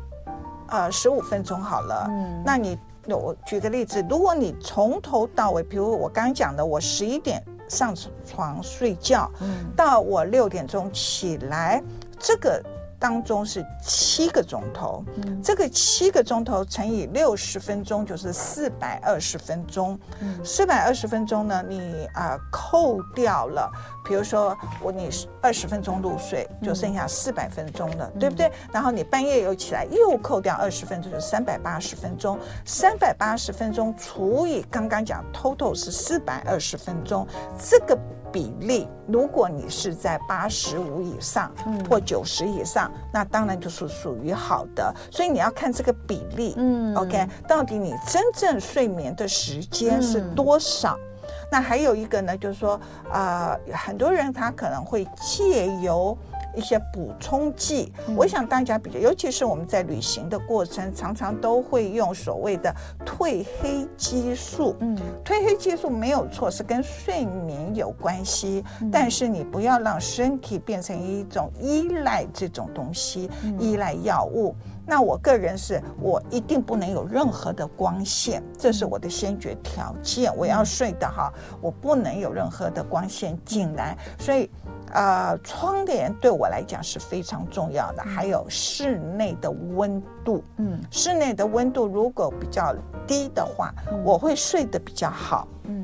[0.69, 2.07] 呃，十五分钟好了。
[2.09, 11.83] 嗯，那你我举个例子，如果你从头到尾，比如我刚刚讲的，我十一点上床睡觉，嗯，到我六点钟起来，
[12.19, 12.63] 这个。
[12.99, 19.99] 当中是七个钟头，嗯、这个七个钟头乘以六十分钟就是四百二十分钟。
[20.45, 23.71] 四百二十分钟呢，你啊、呃、扣掉了，
[24.05, 25.09] 比如说我你
[25.41, 28.51] 二十分钟入睡，就剩下四百分钟了，嗯、对不对？
[28.73, 32.39] 然后你半夜又起来，又扣掉二十分钟，就三百八十分钟。
[32.65, 37.27] 三百八十分钟除以刚刚讲 total 是四百二十分钟，
[37.59, 37.99] 这个。
[38.37, 41.51] 比例，如果你是在八十五以上
[41.89, 44.95] 或九十以上，嗯、那当然就是属于好的。
[45.11, 50.99] 所以你要看这个比例，嗯，OK，到底你真正睡眠的时间是多少？
[50.99, 51.16] 嗯、
[51.51, 52.81] 那还有一个呢，就是说，
[53.11, 56.17] 啊、呃，很多人他可能会借由。
[56.57, 64.75] 一些补充剂，嗯、我想大家比较，尤其是我们在旅行的过程，常常都会用所谓的褪黑激素。
[64.81, 74.55] 嗯，褪黑激素没有错，是跟睡眠有关系，嗯、但是你不要让身体变成一种依赖这种东西，嗯、依赖药物。
[74.87, 80.35] 那我个人是我一定不能有任何的光线，这是我的先决条件。
[80.37, 83.99] 我要睡得好，我不能有任何的光线进来。
[84.21, 84.49] 所以，
[84.93, 88.03] 呃，窗帘对我来讲是非常重要的。
[88.05, 92.73] 还有室内的温度，嗯，室内的温度如果比较
[93.09, 95.76] 低的话，我会睡得比较好，嗯。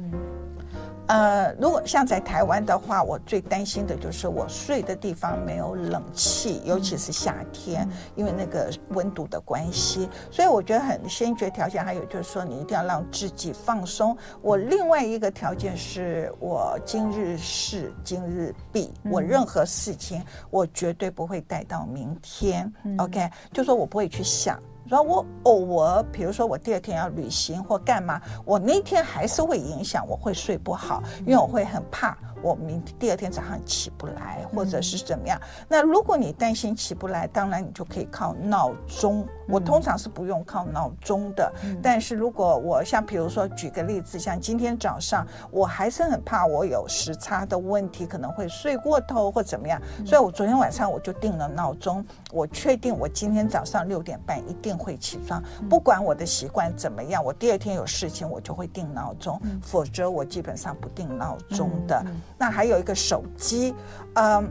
[1.13, 10.09] 呃，如果像在台湾的话，我最担心的就是我睡的地方没有冷气，尤其是夏天，因为那个温度的关系。
[10.31, 14.17] 所以我觉得很先决条件，还有就是说，你一定要让自己放松。
[14.41, 22.73] 我另外一个条件是我今日事今日毕，我任何事情我绝对不会带到明天。
[22.97, 24.59] OK，就说我不会去想。
[24.87, 32.17] 然后我偶尔，比如说我第二天要旅行或干嘛，我那天还是会影响，我会睡不好，因为我会很怕。
[32.43, 35.41] 我明第二天早上起不来，或者是怎么样？
[35.69, 39.27] 那如果你担心起不来，当然你就可以靠闹钟。
[39.49, 41.53] 我通常是不用靠闹钟的。
[41.83, 49.81] 但是如果我像比如说举个例子，像今天早上，我还是很怕我有时差的问题，可能会睡过头或怎么样。
[50.05, 62.05] 所以我昨天晚上我就定了闹钟，我确定我今天早上六点半一定会起床，不管我的习惯怎么样，我第二天有事情我就会定闹钟，否则我基本上不定闹钟的。
[62.43, 63.73] 那还有一个手机，
[64.15, 64.51] 嗯，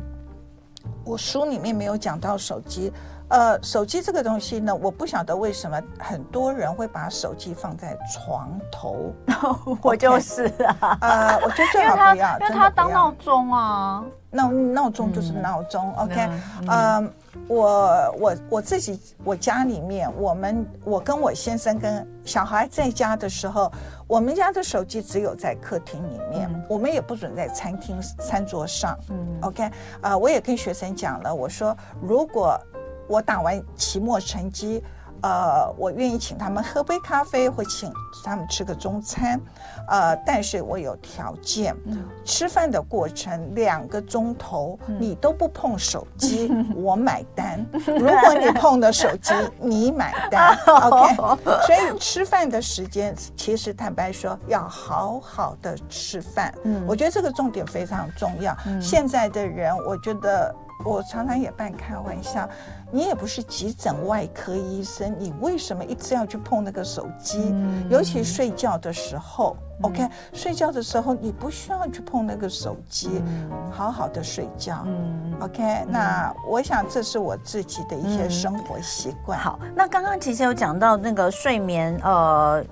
[1.03, 2.89] 我书里面没有讲到手机，
[3.27, 9.13] 呃，手机这个东西呢，我不晓得为什么很多人会把手机放在床头，
[9.83, 10.45] 我就是
[10.79, 16.29] 啊，呃，我觉得最好不要，因为它当闹钟啊，闹闹钟就是闹钟，嗯，OK，
[16.69, 17.13] 嗯。
[17.47, 23.71] 我我我自己，我家里面，我们我跟我先生跟小孩在家的时候，
[24.07, 28.97] 我们家的手机只有在客厅里面，嗯、我们也不准在餐厅餐桌上。
[29.09, 29.71] 嗯，OK，啊、
[30.11, 32.59] 呃，我也跟学生讲了，我说如果
[33.07, 34.83] 我打完期末成绩。
[35.21, 37.91] 呃，我愿意请他们喝杯咖啡，或请
[38.23, 39.39] 他们吃个中餐，
[39.87, 47.65] 呃，但是我有条件，嗯、吃饭的过程两个钟头，嗯、你都不碰手机， 嗯、我买单。
[47.85, 51.15] 如果你碰了手机，你买单， OK。
[51.67, 56.53] 所以吃饭的时间，其实坦白说，要好好的吃饭。
[56.63, 58.57] 嗯，我觉得这个重点非常重要。
[58.65, 60.53] 嗯、现在的人，我觉得。
[60.83, 62.47] 我常常也半开玩笑，
[62.91, 67.39] 你也不是急诊外科医生，你为什么一直要去碰那个手机？
[67.51, 74.83] 嗯、尤其睡觉的时候、嗯、，OK，睡觉的时候你不需要去碰那个手机，嗯、好好的睡觉。
[74.85, 79.39] 嗯，OK，嗯，那我想这是我自己的一些生活习惯。
[79.39, 82.63] 嗯、好，那刚刚其实有讲到那个睡眠，呃。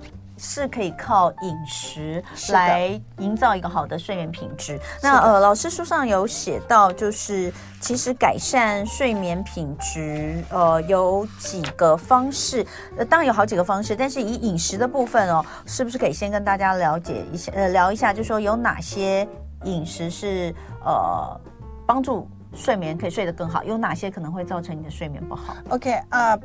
[0.42, 4.80] 是可以靠饮食来营造一个好的睡眠品质。
[5.02, 12.66] 那呃，老师书上有写到，就是其实改善睡眠品质，呃，有几个方式。
[12.96, 19.28] 呃，当然有好几个方式，但是以饮食的部分哦，是不是可以先跟大家了解一下，呃，聊一下，就是说有哪些
[19.64, 20.54] 饮食是
[20.86, 21.38] 呃
[21.86, 26.40] 帮助睡眠可以睡得更好，有哪些可能会造成你的睡眠不好？OK 啊、uh。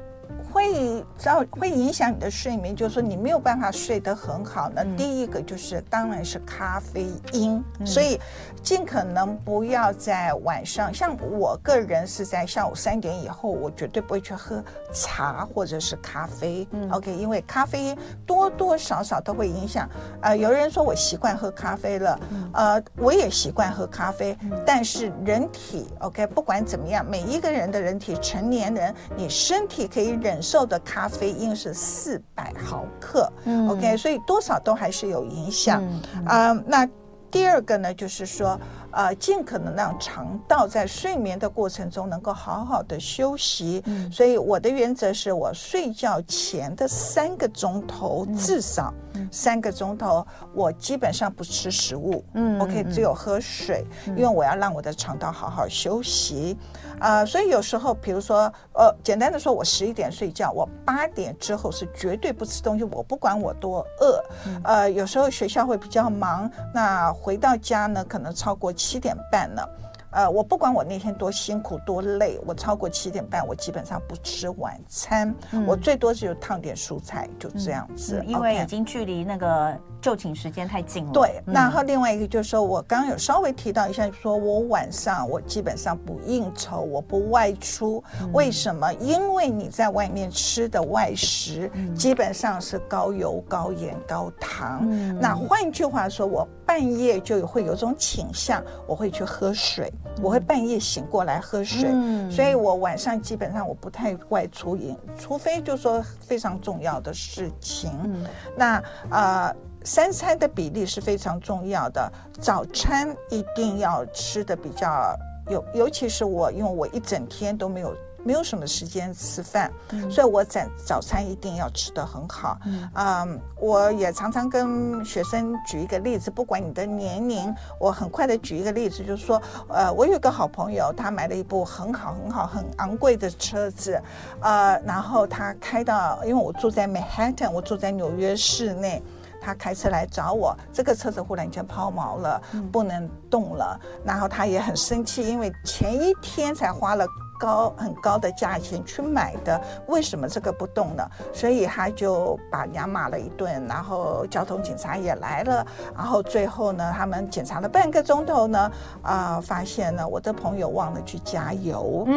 [0.51, 4.71] 会造会影响你的睡眠，就是说你没有办法睡得很好。
[4.73, 8.19] 那第一个就是，当然是咖啡因，嗯、所以
[8.63, 10.93] 尽可能不要在晚上。
[10.93, 16.67] 像我个人是在下午三点以后，我绝对不会去喝茶或者是咖啡。
[16.71, 19.89] 嗯、OK，因为咖啡因多多少少都会影响。
[20.21, 22.19] 呃，有人说我习惯喝咖啡了，
[22.53, 35.83] 呃，我也习惯喝咖啡，但是人体 OK，不管怎么样，每一个人的人体，成年人，你身体可以忍受的咖啡因是四百毫克，嗯，OK，所以多少都还是有影响，
[36.25, 36.51] 啊。
[36.65, 36.87] 那
[37.35, 38.57] 第二个呢，就是说。
[38.97, 43.83] 呃，尽可能让肠道在睡眠的过程中能够好好的休息。
[43.87, 48.93] 嗯，所以我的原则是我睡觉前的三个钟头，至少
[49.29, 52.23] 三个钟头，我基本上不吃食物。
[52.35, 56.57] 嗯，OK，只有喝水，因为我要让我的肠道好好休息。
[56.97, 64.23] 啊，呃，所以有时候，比如说，呃，简单的说，我十一点睡觉，我八点之后是绝对不吃东西，我不管我多饿。
[64.63, 68.71] 呃，有时候学校会比较忙，那回到家呢，可能超过。
[68.75, 69.67] 七点半了。
[70.11, 78.19] 呃，我不管我那天多辛苦多累，我超过七点半，我基本上不吃晚餐，嗯、我最多只有烫点蔬菜，就这样子。
[78.19, 81.11] 嗯、因为已经距离那个就寝时间太近了。
[81.11, 88.93] 对，嗯、然后另外一个就是说，我刚刚有稍微提到一下，说我晚上我基本上不应酬，我不外出，嗯、为什么？
[88.93, 94.81] 因为你在外面吃的外食，嗯、基本上是高油、高盐、高糖。
[94.83, 96.47] 嗯、那换句话说，我。
[96.67, 107.91] 半夜就会有种倾向，我会去喝水，我会半夜醒过来喝水，嗯、所以我晚上基本上我不太外出饮，除非就说非常重要的事情。
[108.03, 108.25] 嗯、
[108.57, 109.55] 那呃，
[109.85, 112.11] 三餐的比例是非常重要的，
[112.41, 115.17] 早餐一定要吃的比较
[115.49, 117.95] 有，尤其是我，因为我一整天都没有。
[118.25, 122.57] 没有什么时间吃饭，嗯、所以我早早餐一定要吃得很好。
[122.65, 134.01] 嗯，嗯，我也常常跟学生举一个例子，不管你的年龄，我很快的举一个例子，就是说，呃，我有个好朋友，他买了一部很好很好很昂贵的车子，
[134.39, 139.03] 呃，然后他开到，因为我住在 Manhattan，我住在纽约市内，
[139.45, 147.05] 他开车来找我，这个车子忽然间抛锚了，嗯、不能动了，然后他也很生气，因为前一天才花了。
[147.37, 151.07] 高很高的价钱去买的，为什么这个不动呢？
[151.33, 155.65] 所以他就把娘骂了一顿，然后交通警察也来了，
[155.95, 158.71] 然后最后呢，他们检查了半个钟头呢，
[159.01, 162.07] 啊、呃，发现呢，我的朋友忘了去加油。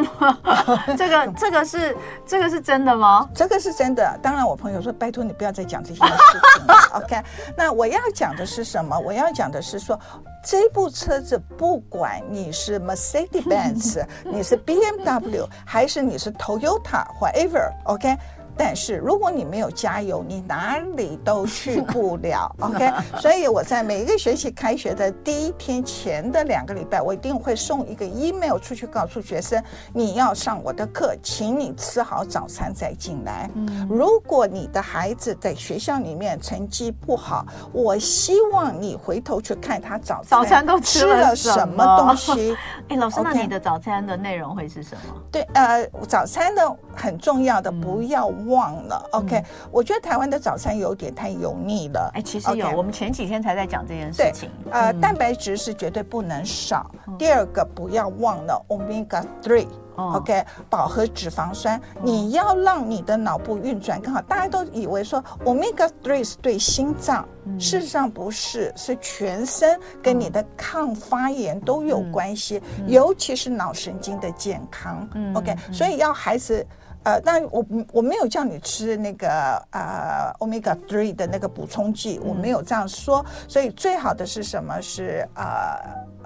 [0.97, 3.27] 这个这个是这个是真的吗？
[3.33, 4.17] 这个是真的。
[4.21, 6.73] 当然，我朋友说拜托你不要再讲这些事情了。
[6.93, 7.21] OK，
[7.57, 8.97] 那我要讲的是什么？
[8.97, 9.99] 我要讲的是说。
[10.43, 18.17] 这部车子，不管你是 Mercedes-Benz，你是 BMW，还是你是 Toyota，whatever，OK。
[18.61, 22.91] 但是如果你没有加油，你哪里都去不了， OK？
[23.21, 33.49] 所以我在每一个学期开学的第一天前的两个礼拜，我一定会送一个 email 出去，告诉学生你要上我的课，请你吃好早餐再进来。
[33.53, 42.57] 嗯，如果你的孩子在学校里面成绩不好，我希望你回头去看他早餐早餐都吃了什么东西。
[42.89, 45.13] 哎，老师，那你的早餐的内容会是什么？
[45.31, 48.29] 对，呃，早餐的很重要的，不要。
[48.48, 52.11] 忘了，OK，嗯，我觉得台湾的早餐有点太油腻了。
[52.13, 54.49] 哎，其实有，Okay 我们前几天才在讲这件事情。
[54.71, 56.89] 呃，嗯，蛋白质是绝对不能少。
[57.07, 59.67] 嗯，第二个，不要忘了 Omega Three。
[59.95, 64.21] OK，饱和脂肪酸，你要让你的脑部运转更好。
[64.21, 67.27] 大家都以为说 Omega Three 是对心脏，
[67.59, 75.05] 事实上不是，是全身跟你的抗发炎都有关系，尤其是脑神经的健康。
[75.35, 76.65] OK，所以要孩子。
[77.03, 79.29] 呃，但我我没有叫你吃那个
[79.71, 83.25] 呃 Omega Three 的那个补充剂，我没有这样说。
[83.47, 84.81] 所以最好的是什么？
[84.81, 86.18] 是呃。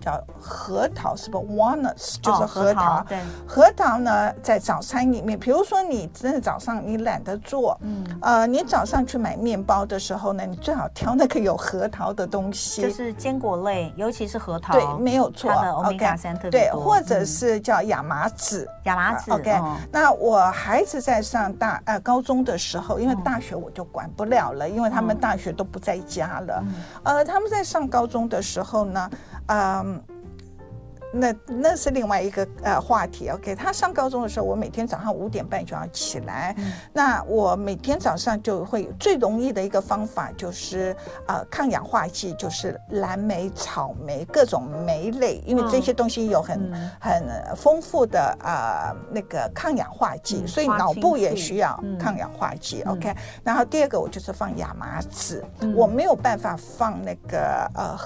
[0.00, 3.00] 叫核桃是不？Walnuts 就是核桃。
[3.00, 14.72] 哦、核桃对，核桃呢，在早餐里面，比如说你真的早上你懒得做，嗯，呃，你早上去买面包的时候呢，你最好挑那个有核桃的东西，就是坚果类，尤其是核桃。
[14.72, 15.50] 对，没有错。
[15.52, 16.60] 它的欧米伽三特别多。
[16.60, 18.68] 对，或者是叫亚麻籽。
[18.84, 19.32] 亚麻籽。
[19.32, 26.62] OK，、哦、那我孩子在上大呃高中的时候，因为大学我就管不了了，因为他们大学都不在家了。
[27.04, 29.10] 嗯、呃，他们在上高中的时候呢，
[29.48, 30.02] 嗯。
[31.10, 33.54] 那那是另外一个呃话题，OK。
[33.54, 36.54] 他上高中的时候，我每天早上五点半就要起来。
[36.58, 40.94] 嗯、那我每天早上就会最容易的一个方法就是
[41.26, 53.16] 呃抗氧化剂，就是蓝莓、草莓各种莓类，因为这些东西有很、嗯、很丰富的啊、呃、那个抗氧化剂，嗯、所以脑部也需要抗氧化剂、嗯、，OK。
[53.42, 57.98] 然后第二个我就是放亚麻籽，嗯、我没有办法放那个呃。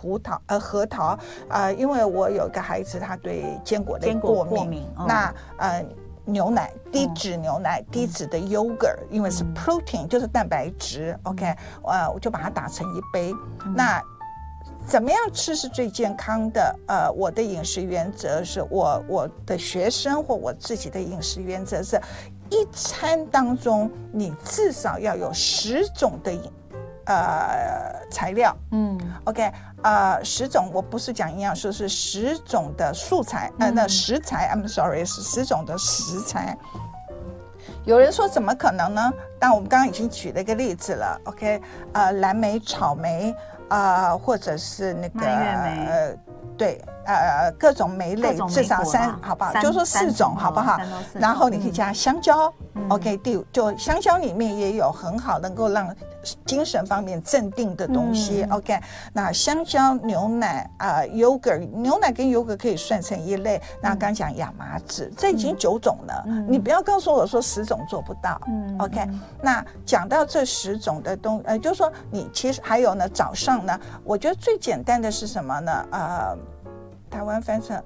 [0.00, 4.54] 胡桃呃核桃啊、呃，因为我有一个孩子，他对坚果类过敏。
[4.54, 5.84] 过敏哦、那呃
[6.24, 11.18] 牛奶低脂牛奶、哦、低脂的 yogurt，因为是 protein、嗯、就是蛋白质。
[11.24, 13.34] OK，呃我就把它打成一杯。
[13.66, 14.02] 嗯、那
[14.86, 16.74] 怎么样吃是最健康的？
[16.86, 22.00] 呃，我的饮食原则是我我的学生或我自己的饮食原则是，
[22.48, 26.40] 一餐当中你至少要有十种的饮。
[27.06, 29.50] 呃，材料，嗯，OK，
[29.82, 36.56] 呃，十种，我不是讲营养素，是十种的素材，呃，那食材，I'm sorry，是十种的食材。
[37.84, 39.12] 有人说怎么可能呢？
[39.38, 41.60] 但我们刚刚已经举了一个例子了，OK，
[41.94, 43.34] 呃，蓝莓、草莓，
[43.68, 46.16] 啊、呃，或者是那个，呃，
[46.58, 46.80] 对。
[47.04, 49.52] 呃，各种莓类至少三，好不好？
[49.54, 50.78] 就说四种，好不好？
[51.14, 52.52] 然后你可以加香蕉
[52.88, 53.16] ，OK。
[53.18, 55.94] 第五，就香蕉里面也有很好能够让
[56.44, 58.78] 精神方面镇定的东西，OK。
[59.12, 63.60] 那香蕉、牛奶啊，yogurt，牛奶跟 yogurt 可以算成一类。
[63.80, 68.40] 那刚讲亚麻籽，这已经九种了，你不要告诉我说十种做不到
[68.78, 69.08] ，OK。
[69.40, 75.86] 那讲到这十种的东，呃，就是说你其实还有呢，早上呢，我觉得最简单的是什么呢？
[75.90, 76.36] 呃。
[77.10, 77.82] 台湾翻成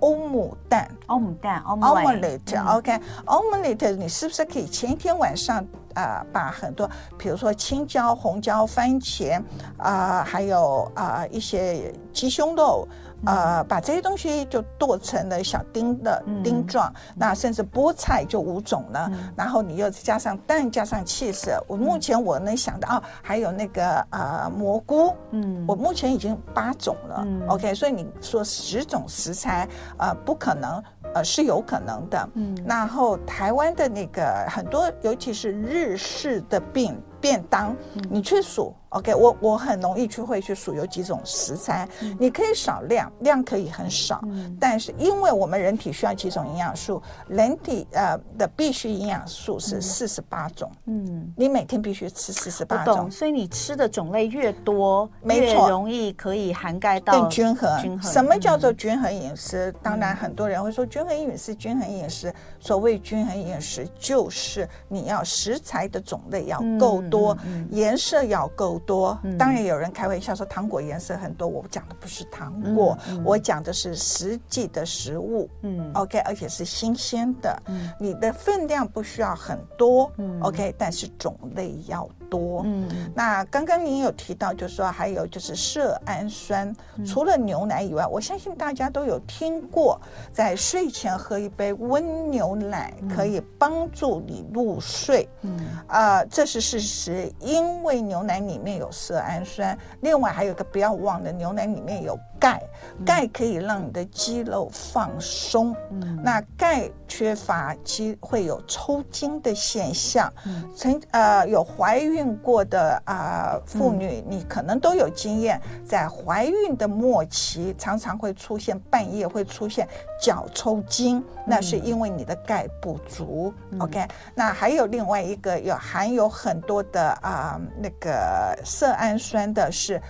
[0.00, 9.40] 欧姆蛋，欧姆蛋，omelette，OK，omelette，你是不是可以前一天晚上呃把很多，比如说青椒、红椒、番茄
[9.78, 12.86] 啊、呃，还有啊、呃、一些鸡胸肉。
[13.26, 21.50] 呃，把这些东西就剁成了小丁的丁状，嗯、那甚至菠菜就五种了，嗯、然后你又加上蛋，加上起司。
[21.66, 27.22] 我目前我能想到哦，还有那个呃蘑菇，嗯，我目前已经八种了。
[27.26, 29.68] 嗯、OK，所以你说十种食材，
[29.98, 30.82] 呃，不可能，
[31.14, 32.28] 呃，是有可能的。
[32.34, 36.94] 嗯，然后台湾的那个很多，尤其是日式的便。
[37.22, 37.76] 便当，
[38.10, 57.80] 你去数，OK，我我很容易去会去数有几种食材，嗯、你可以少量，量可以很少，嗯、但是因为我们人体需要几种营养素，人体呃的必需营养素是四十八种，嗯，你每天必须吃四十八种，所以你吃的种类越多，没错，越容易可以涵盖到更均衡。
[57.82, 58.12] 均衡。
[58.12, 59.70] 什么叫做均衡饮食？
[59.70, 67.02] 嗯、当然很多人会说均衡饮食，均衡饮食，所谓均衡饮食就是你要食材的种类要够。
[67.12, 67.36] 多
[67.70, 77.62] 颜色要够多，当然有人开玩笑说糖果颜色很多，我讲的不是糖果，我讲的是实际的食物，嗯，OK，而且是新鲜的，
[77.98, 80.10] 你的分量不需要很多
[80.40, 86.74] ，OK，但是种类要多，嗯，那刚刚您有提到，就是说还有就是色氨酸，
[87.04, 90.00] 除了牛奶以外，我相信大家都有听过，
[90.32, 97.30] 在睡前喝一杯温牛奶可以帮助你入睡，嗯，啊，这是事实。
[97.38, 102.60] 因为牛奶里面有色氨酸，另外还有一个不要忘了，牛奶里面有钙，
[103.06, 105.74] 钙可以让你的肌肉放松。
[105.90, 110.30] 嗯，那钙缺乏肌会有抽筋的现象。
[110.44, 119.88] 嗯，曾呃有怀孕过的啊、呃、妇女，你可能都有经验，在怀孕的末期常常会出现半夜会出现
[120.20, 123.54] 脚抽筋，那是因为你的钙不足。
[123.70, 126.82] 嗯、OK，那还有另外一个有含有很多。
[126.92, 130.02] 的啊、呃，那个色氨酸的是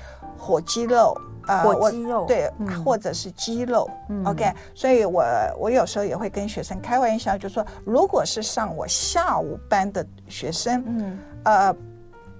[0.43, 1.17] 火鸡肉，
[1.47, 3.89] 呃，火鸡肉对，嗯、或者是鸡肉。
[4.09, 5.25] 嗯、OK，所以我
[5.59, 11.77] 我有时候也会跟学生开玩笑，就说，如果是上我下午班的学生，嗯，呃。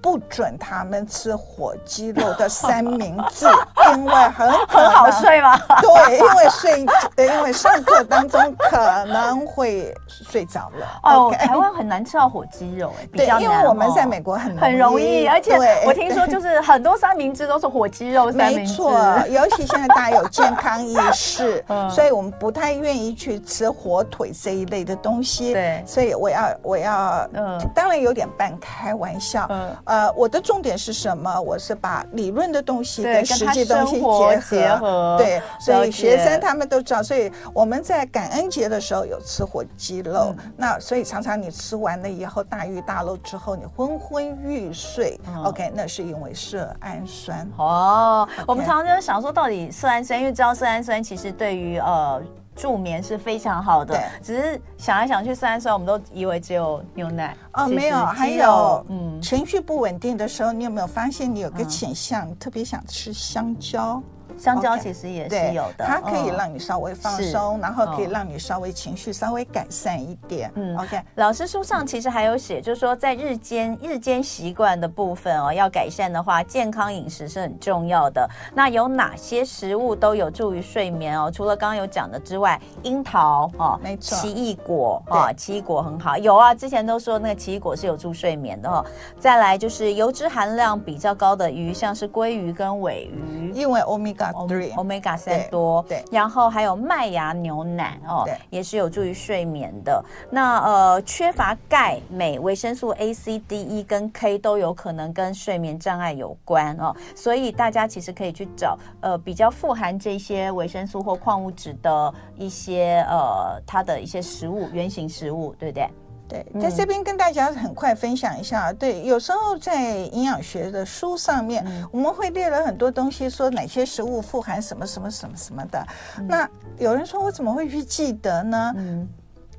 [0.03, 3.47] 不准他们吃火鸡肉的三明治，
[3.95, 5.57] 因为很很好睡吗？
[5.81, 6.85] 对，因为睡，
[7.25, 10.99] 因为上课当中可能会睡着了。
[11.03, 13.39] 哦，台湾很难吃到火鸡肉，哎， 比较。
[13.39, 18.71] 因为我们在美国很很容易，而且我听说就是很多三明治都是火鸡肉三明治。
[18.73, 18.91] 没错，
[19.29, 25.53] 尤其现在大家有健康意识， 所以我们不太愿意去吃火腿这一类的东西。
[25.53, 29.73] 对，所以我要我要，嗯，当然有点半开玩笑，嗯。
[29.93, 31.39] 呃，我的重点是什么？
[31.39, 37.03] 我是把理论的东西跟实际东西结合，结合对，所以学生他们都知道。
[37.03, 47.47] 所以我们在感恩节的时候有吃火鸡肉，嗯、那所以常常你吃完了以后大鱼大肉之后你昏昏欲睡、嗯、，OK，那是因为色氨酸。
[47.57, 52.19] 哦我们常常就想说，到底色氨酸，因为知道色氨酸其实对于呃。
[52.55, 64.01] 助眠是非常好的，对只是想来想去，色氨酸我们都以为只有牛奶哦，没有，还有嗯，情绪不稳定的时候，你有没有发现你有个倾向，嗯、特别想吃香蕉？
[64.35, 70.51] 香蕉其实也是有的，它可以让你稍微放松，然后可以让你稍微情绪稍微改善一点。
[70.55, 70.99] 嗯，OK。
[71.15, 78.27] 老师书上其实还有写，就是说在日间日间习惯的部分哦，要改善的话，健康饮食是很重要的。
[78.55, 81.29] 那有哪些食物都有助于睡眠哦？
[81.31, 86.17] 除了刚刚有讲的之外，樱桃哦，没错，奇异果啊，奇异果很好。
[86.17, 88.85] 有啊，之前都说那个奇异果是有助睡眠的哦。
[89.19, 94.31] 再来就是油脂含量比较高的鱼，像是鲑鱼跟尾鱼，因为欧米伽。
[94.75, 100.03] Omega 三多，对，然后还有麦芽牛奶哦，对也是有助于睡眠的。
[100.29, 106.95] 那呃，缺乏钙、镁、维生素 A、C、D、E 跟 K 都有可能跟睡眠障碍有关哦。
[107.15, 115.89] 所以大家其实可以去找呃比较富含这些维生素或矿物质的一些呃它的一些食物，原型食物，对不对？
[116.27, 118.71] 对，在这边跟大家很快分享一下。
[118.73, 125.87] 对，有时候在营养学的书上面，嗯、我们会列了很多东西，说哪些食物富含什么什么什么什么的。
[126.17, 128.73] 嗯、那有人说，我怎么会去记得呢？
[128.77, 129.07] 嗯，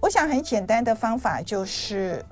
[0.01, 2.25] 我想很简单的方法就是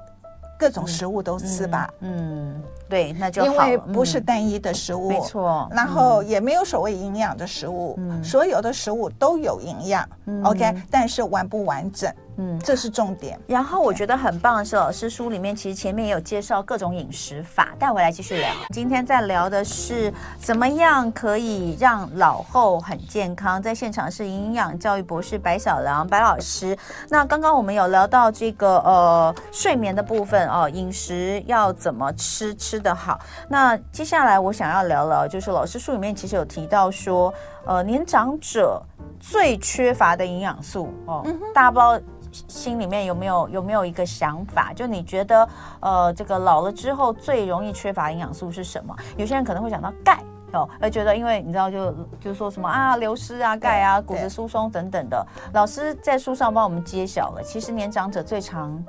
[0.58, 1.88] 各种食物都吃吧。
[2.00, 2.54] 嗯。
[2.54, 5.66] 嗯对，那就因为不是单一的食物，没错。
[5.72, 10.06] 然后也没有所谓营养的食物，所有的食物都有营养
[10.44, 13.38] ，OK，但是完不完整嗯，这是重点。
[13.46, 18.48] 然后我觉得很棒的是，老师书里面其实前面也有介绍各种饮食法，带回来继续聊。
[18.72, 23.60] 今天在聊的是怎么样可以让老后很健康。
[23.62, 26.76] 在现场是营养教育博士白小良白老师。
[27.08, 33.20] 那刚刚我们有聊到这个呃睡眠的部分哦，饮食要怎么吃吃得好。
[33.48, 37.32] 那接下来我想要聊聊，就是老师书里面其实有提到说，
[37.64, 38.82] 呃，年长者
[39.20, 42.00] 最缺乏的营养素哦，嗯、大家不知道。
[42.48, 44.72] 心里面有没有有没有一个想法？
[44.72, 45.46] 就你觉得，
[45.80, 48.96] 呃，这个老了之后最容易缺乏营养素是什么？
[49.18, 50.18] 有些人可能会想到钙
[50.54, 55.26] 哦，而觉得因为你知道就，就就说什么啊，流失啊，钙啊，骨质疏松等等的。
[55.52, 58.82] 老师在书上帮我们揭晓了，其实年长者最常。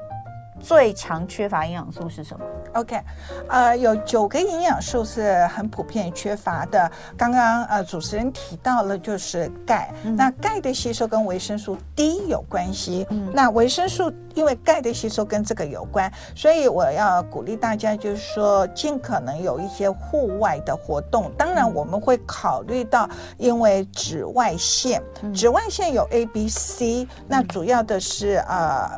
[0.63, 2.45] 最常缺乏营养素是什么
[2.75, 2.97] ？OK，
[3.49, 6.89] 呃，有九个营养素是很普遍缺乏的。
[7.17, 9.93] 刚刚呃主持人提到了，就是钙。
[10.05, 13.05] 嗯、那钙的吸收跟维生素 D 有关系。
[13.09, 21.29] 嗯、那维生素因为钙的吸收跟这个有关，所以我要鼓励大家，就是说尽可能有一些户外的活动。
[21.37, 23.07] 当然我们会考虑到，
[23.37, 28.89] 因为紫外线，嗯、紫外线有 A、B、C，那主要的是呃。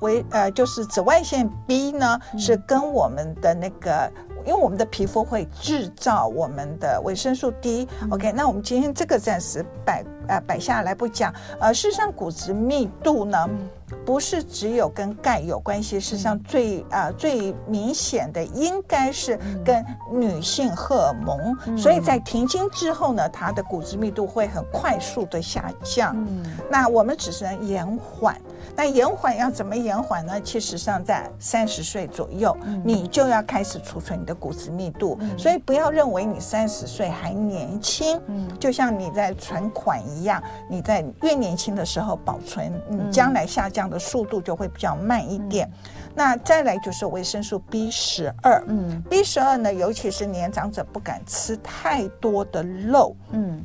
[0.00, 4.10] 为呃，就是紫外线 B 呢，是跟我们的那个，
[4.44, 7.88] 因为我们的皮肤会制造我们的维生素 D。
[8.10, 11.32] OK，那我们今天这个暂时摆呃摆下来不讲。
[11.58, 13.48] 呃，事实上骨质密度呢，
[14.04, 21.76] 不是只有跟钙有关系，事实上最呃最明显的应该是跟女性荷尔蒙。
[21.76, 26.16] 所以在停经之后呢，它的骨质密度会很快速的下降。
[26.16, 28.34] 嗯那我们只是能延缓。
[28.76, 30.40] 那延缓要怎么延缓呢？
[30.40, 35.16] 其实上在三十岁左右，嗯、你就要开始储存你的骨质密度。
[35.20, 45.66] 嗯、所以不要认为你三十岁还年轻，嗯，就像你在存款一样，你在越年轻的时候保存，你将来下降的速度就会比较慢一点。
[45.66, 53.62] 嗯、那再来就是维生素 B 十二，嗯，B 十二呢，尤其是年长者不敢吃太多的肉，嗯。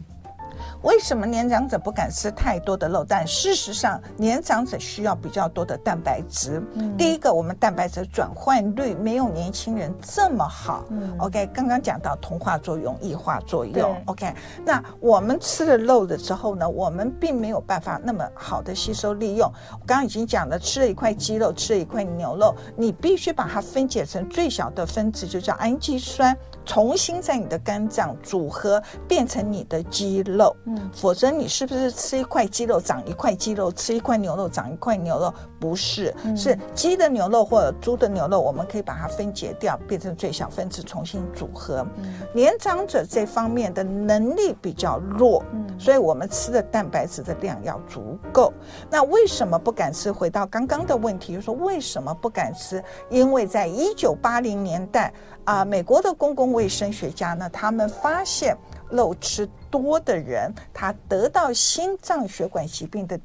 [0.85, 3.03] 为什么年长者不敢吃太多的肉？
[3.03, 6.63] 但事实上，年长者需要比较多的蛋白质。
[6.75, 10.85] 嗯、第一个，我们蛋白质转换率没有年轻人这么好。
[10.91, 13.99] 嗯、OK，刚刚讲到同化作用、异化作用。
[14.05, 14.31] OK，
[14.63, 19.51] 那我们吃了肉了之后呢，我们并没有办法那么好的吸收利用。
[19.71, 26.37] 我刚刚已经讲了，吃了一块鸡肉，吃了一块牛肉，你必须把它分解成最小的分子，就叫氨基酸。
[26.63, 35.33] 重新在你的肝脏组合变成你的肌肉，嗯，否则你是不是吃一块鸡肉长一块鸡肉，吃一块牛肉长一块牛肉？
[35.59, 41.85] 不是，是鸡的牛肉或者猪的牛肉，我们可以把它分解掉，变成最小分子重新组合。
[42.33, 48.53] 年长者这方面的能力比较弱，嗯，所以我们吃的蛋白质的量要足够。
[48.89, 50.11] 那为什么不敢吃？
[50.11, 52.83] 回到刚刚的问题，就是说为什么不敢吃？
[53.09, 55.11] 因为在一九八零年代。
[55.45, 58.57] 啊，美国的公共卫生学家呢，他们发现
[58.95, 63.19] 肉吃多的人，他得到心脏血管疾病的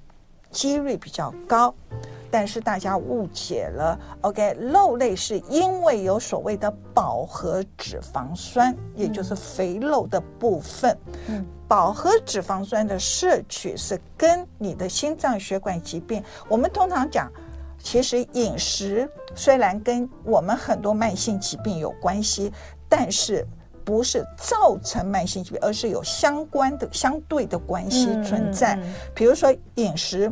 [0.50, 1.74] 几率比较高。
[2.32, 10.96] 但是大家误解了，OK，肉类是因为有所谓的饱和脂肪酸，也就是肥肉的部分。
[11.26, 17.28] 嗯，饱和脂肪酸的摄取是跟你的心脏血管疾病，我们通常讲。
[17.82, 22.52] 其实饮食虽然跟我们很多慢性疾病有关系，
[22.90, 23.44] 但是
[23.84, 28.76] 不是造成慢性疾病，而是有相关的相对的关系存在。
[28.76, 30.30] 嗯嗯嗯、比如说饮食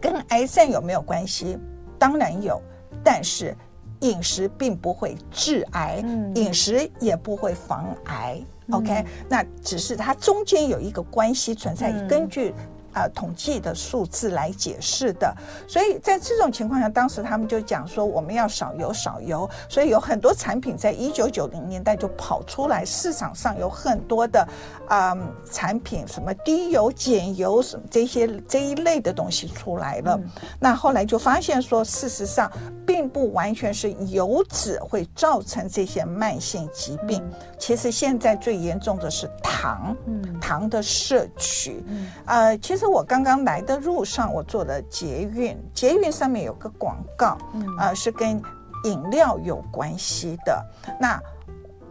[0.00, 1.58] 跟癌症有没有关系？
[1.98, 2.60] 当然有，
[3.04, 3.56] 但是
[4.00, 8.40] 饮食并不会致癌，嗯、饮食也不会防癌。
[8.66, 12.54] 嗯、OK，那只是它中间有一个关系存在，嗯、根据。
[12.92, 15.34] 啊、呃，统计的数字来解释的，
[15.68, 24.40] 所以在这种情况下，当时他们就讲说我们要少油少油，所以有很多产品在一九九零年代就跑出来，市场上有很多的
[24.88, 25.18] 啊、呃、
[25.50, 30.16] 产品，什么低油减油什么这些这一类的东西出来了。
[30.16, 30.28] 嗯、
[30.58, 32.50] 那后来就发现说，事实上
[32.86, 39.30] 并不完全是油脂会造成这些慢性疾病，嗯、其实现在最严重的是
[39.60, 42.86] 糖，嗯、糖的摄取，嗯、呃，其实。
[42.90, 48.42] 我刚刚来的路上，我做了捷运，捷运上面有个广告，啊、嗯呃，是跟
[48.84, 50.64] 饮料有关系的。
[50.98, 51.20] 那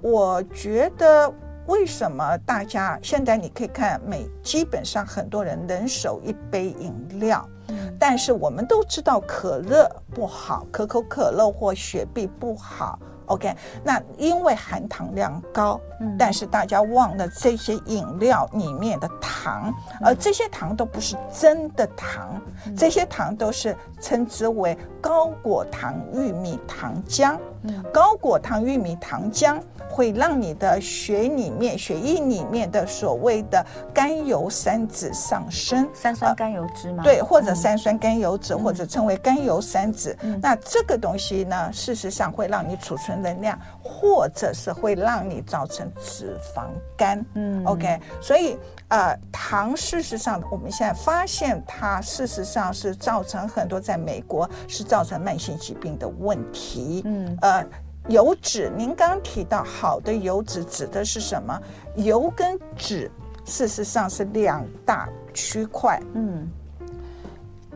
[0.01, 1.33] 我觉得，
[1.67, 12.99] 为什么大家现在你可以看，每基本上很多人人手一杯饮料，嗯、但是我们都知道可乐不好，可口可乐或雪碧不好。
[13.29, 27.37] OK，那因为含糖量高，嗯，但是大家忘了这些饮料里面的糖，而这些糖都不是真的糖，嗯，这些糖都是称之为高果糖玉米糖浆。
[27.63, 29.59] 嗯，高果糖玉米糖浆
[29.89, 37.03] 会让你的血里面、血液里面的所谓的甘油三酯上升，三酸甘油酯吗？
[37.03, 40.15] 对，或者三酸甘油酯，嗯，或者称为甘油三酯。
[40.21, 47.25] 嗯，那这个东西呢，事实上会让你储存能量，或者是会让你造成脂肪肝。
[47.33, 48.57] 嗯，OK，所以
[48.89, 57.01] 呃，糖事实上我们现在发现它事实上是造成很多在美国是造成慢性疾病的问题。
[57.05, 57.65] 嗯，呃，
[58.09, 61.57] 油脂，您刚刚提到好的油脂指的是什么？
[61.95, 63.09] 油跟脂
[63.45, 66.01] 事实上是两大区块。
[66.15, 66.47] 嗯。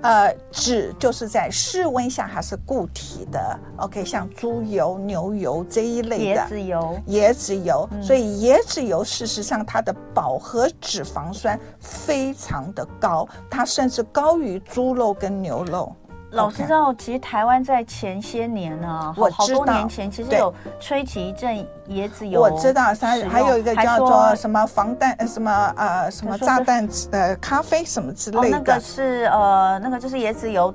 [0.02, 15.96] 呃，脂就是在室温下还是固体的，OK，像猪油、牛油这一类的椰子油，椰子油，嗯、所以椰子油事实上它的饱和脂肪酸非常的高，它甚至高于猪肉跟牛肉。
[16.34, 22.42] 老师知道，其实台湾在前些年呢，我好多年前其实有吹起一阵椰子油。
[22.42, 28.58] 我知道，它还有一个叫做什么防弹什么呃什么炸弹呃咖啡什么之类的。
[28.58, 30.74] 那个是呃那个就是椰子油。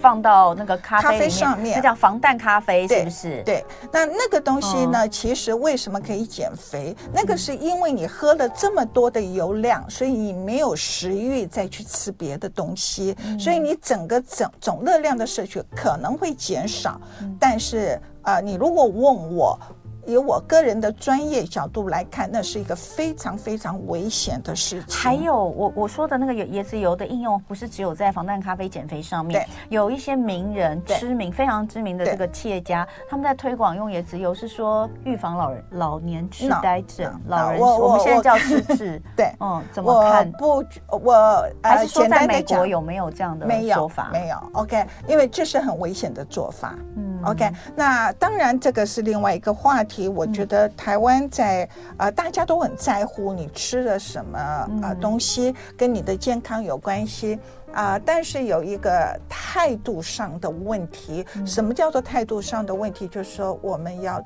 [0.00, 3.42] 放到那个咖啡，上面，那叫防弹咖啡，是不是？
[3.44, 5.06] 对，那那个东西呢？
[5.06, 6.96] 嗯、其实为什么可以减肥？
[7.12, 17.00] 那个是因为你喝了这么多的油量，所以你没有食欲再去吃别的东西，嗯、所以你整个总总热量的摄取可能会减少。
[17.20, 19.58] 嗯、但是啊、呃，你如果问我。
[20.06, 24.98] 以我个人的专业角度来看，那是一个非常非常危险的事情。
[24.98, 29.40] 还有，我我说的那个椰子油的应用，不是只有在防弹咖啡减肥上面。
[29.40, 37.20] 对，有一些名人、知名、非常知名的这个企业家，他们在推广用椰子油，是说预防老人老年痴呆症。
[37.28, 39.00] 老人，我们现在叫失智。
[39.16, 40.32] 对，嗯，怎么看？
[40.32, 44.08] 不，我还是说在美国有没有这样的说法？
[44.10, 44.36] 没有，没有。
[44.54, 46.74] OK，因为这是很危险的做法。
[46.96, 49.91] 嗯，OK，那当然这个是另外一个话题。
[50.08, 51.64] 我觉得台湾在
[51.96, 57.38] 啊、呃，大家都很在乎你吃了什么啊、呃、东西，跟你的健康有关系
[57.72, 57.98] 啊、呃。
[58.00, 63.08] 但是有一个态度上的问题，什么叫做态度上的问题？
[63.08, 64.22] 就是说我们要。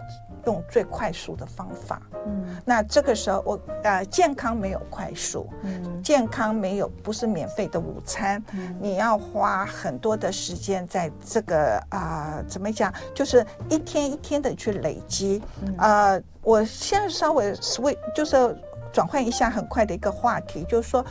[0.46, 15.42] 用最快速的方法，嗯，那这个时候我呃健康没有快速，嗯，健康没有不是免费的午餐，嗯，你要花很多的时间在这个啊、呃、怎么讲，就是一天一天的去累积，
[15.78, 18.56] 呃，我现在稍微 switch 就是
[18.92, 21.04] 转换一下很快的一个话题，就是说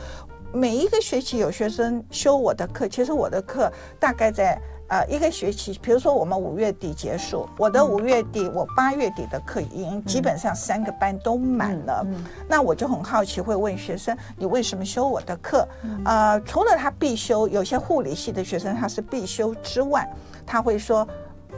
[0.50, 3.70] 每一个学期有学生修我的课，其实我的课
[4.00, 4.58] 大概在。
[4.88, 12.06] 呃，一个学期，比如说我们五月底结束，我的五月底，我八月底的课已经基本上三个班都满了。
[12.48, 15.66] 那我就很好奇，会问学生，你为什么修我的课？
[15.82, 20.08] 嗯、呃，除了他必修，有些护理系的学生他是必修之外，
[20.46, 21.04] 他会说，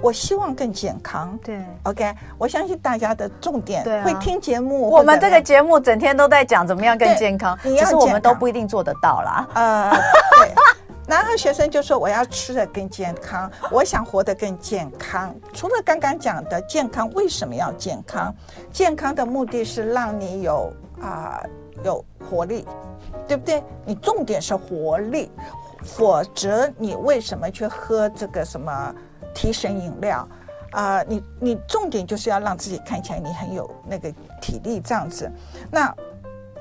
[0.00, 1.38] 我希望更健康。
[1.44, 4.88] 对，OK，我相信大家的重点会听节目。
[4.88, 9.46] 我们这个节目整天都在讲怎么样更健康，其实我们都不一定做得到啦。
[9.52, 9.90] 呃，
[10.40, 10.54] 对。
[11.08, 15.34] 然后学生就说：“我要吃得更健康，我想活得更健康。
[15.54, 18.32] 除了刚刚讲的健康，为什么要健康？
[18.70, 21.42] 健康的目的是让你有啊、
[21.82, 22.68] 有活力，
[23.26, 23.64] 对不对？
[23.86, 25.30] 你重点是活力，
[25.82, 28.94] 否则你为什么去喝这个什么
[29.34, 30.28] 提神饮料
[30.72, 35.30] 啊、你你重点就是要让自己看起来你很有那个体力这样子。
[35.70, 35.90] 那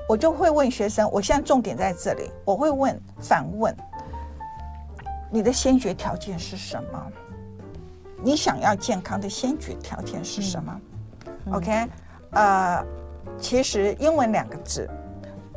[0.08, 3.76] 我就会问学生，我现在重点在这里，我会问反问。”
[5.30, 7.12] 你的先决条件是什么？
[8.22, 10.80] 你想要健康的先决条件是什么？
[11.46, 11.88] 嗯，OK，
[12.32, 12.84] 呃，
[13.38, 14.88] 其实英文两个字，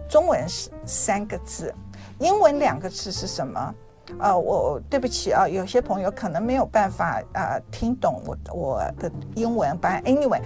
[0.09, 1.73] 中文是三个字。
[2.19, 3.75] 英文两个字是什么？
[4.19, 9.75] 呃，我对不起啊，有些朋友可能没有办法啊，呃，听懂我我的英文。
[9.81, 10.41] But anyway，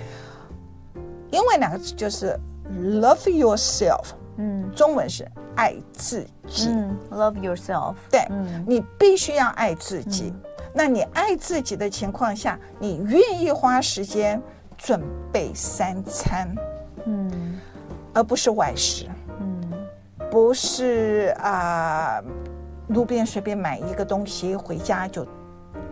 [1.31, 2.39] 英文两个字就是
[2.71, 4.11] love yourself。
[4.37, 5.25] 嗯，中文是。
[5.57, 7.95] 爱自己，嗯，love yourself。
[8.11, 10.33] 对，嗯，你必须要爱自己。
[10.35, 14.41] 嗯，那你爱自己的情况下，你愿意花时间
[14.77, 16.53] 准备三餐，
[17.05, 17.57] 嗯，
[18.13, 19.07] 而不是外食，
[19.39, 19.71] 嗯，
[20.29, 22.23] 不是啊，呃，
[22.89, 25.25] 路边随便买一个东西回家就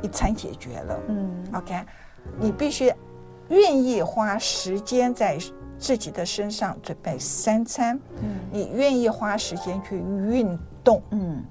[0.02, 1.82] 一餐解决了，嗯，OK，
[2.38, 2.94] 你必须
[3.48, 5.38] 愿意花时间在。
[5.84, 11.44] 自己的身上准备三餐，嗯，你愿意花时间去运动，嗯。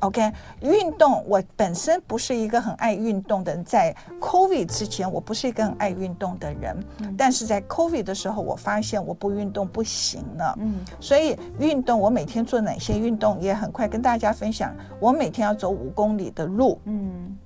[0.00, 14.74] OK，运动我本身不是一个很爱运动的人，在 COVID 之前我不是一个很爱运动的人，嗯、但是在 COVID 的时候，我发现我不运动不行了，嗯，所以运动我每天做哪些运动也很快跟大家分享。
[15.00, 17.36] 我每天要走五公里的路，嗯，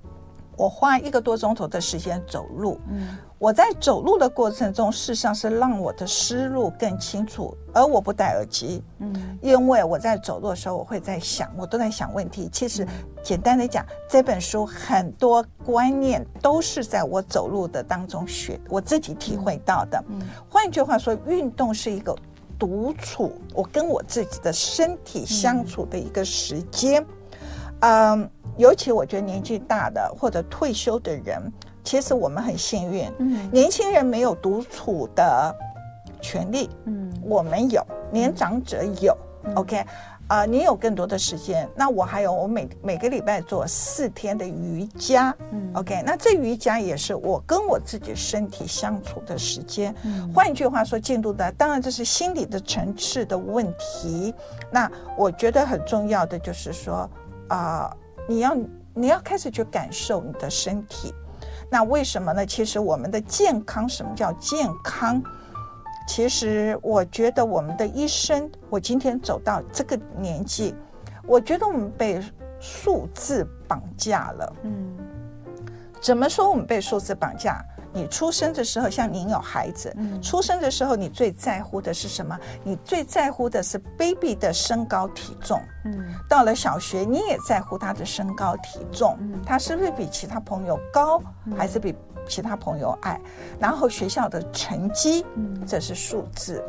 [0.56, 3.16] 我花一个多钟头的时间走路，嗯。
[3.40, 12.50] 我在走路的过程中，事实上是让我的思路更清楚，而我不戴耳机，嗯，因为我在走路的时候，我会在想，我都在想问题。
[12.52, 12.86] 其实，
[13.22, 20.04] 简单的讲，这本书很多观念都是在我走路的当中学，我自己体会到的。
[20.08, 22.14] 嗯，换句话说，运动是一个
[22.58, 27.02] 独处，我跟我自己的身体相处的一个时间。
[27.80, 31.50] 嗯，嗯，尤其我觉得年纪大的或者退休的人。
[31.90, 35.52] 其实我们很幸运，嗯，年轻人没有独处的
[36.20, 39.12] 权利，嗯，我们有，年长者有，
[39.42, 39.78] 嗯，OK，
[40.28, 49.92] 啊，呃，你有更多的时间，那我还有，我每每个礼拜做四天的瑜伽，嗯，OK，那这瑜伽也是我跟我自己身体相处的时间。
[50.04, 54.32] 嗯，换句话说，进度的当然这是心理的层次的问题。
[54.70, 54.88] 那
[55.18, 57.10] 我觉得很重要的就是说，
[57.48, 57.96] 啊，呃，
[58.28, 58.56] 你要
[58.94, 61.12] 你要开始去感受你的身体。
[61.70, 62.44] 那为什么呢？
[62.44, 65.22] 其实我们的健康，什么叫健康？
[66.08, 70.74] 其实我觉得我们的一生，我今天走到这个年纪，
[71.24, 72.20] 我觉得我们被
[72.58, 74.52] 数字绑架了。
[74.64, 74.96] 嗯，
[76.00, 77.64] 怎么说我们被数字绑架？
[77.92, 82.38] 你出生的时候，像您有孩子，嗯，出生的时候，你最在乎的是什么？
[82.62, 85.60] 你最在乎的是 baby 的身高体重。
[85.84, 91.20] 嗯，到了小学，你也在乎他的身高体重，嗯，他是不是比其他朋友高，
[91.56, 91.94] 还是比
[92.28, 93.20] 其他朋友矮？
[93.58, 96.62] 然后学校的成绩，嗯，这是数字。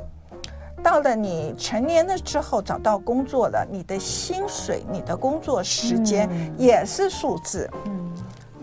[0.82, 7.70] 到了你成年了之后，找到工作了，你的薪水、你的工作时间也是数字。
[7.86, 8.12] 嗯，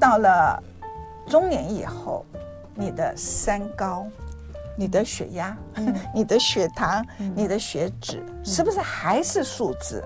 [0.01, 0.61] 到了
[1.29, 2.27] 中年以后。
[2.79, 4.07] 你的三高，
[4.77, 10.01] 你的血压，嗯、 你的血糖，嗯、你的血脂，是不是还是数字、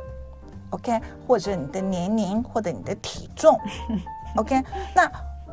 [0.47, 3.61] 嗯、？OK，或者你的年龄，或者你的体重，
[4.37, 4.63] OK。
[4.95, 5.13] 那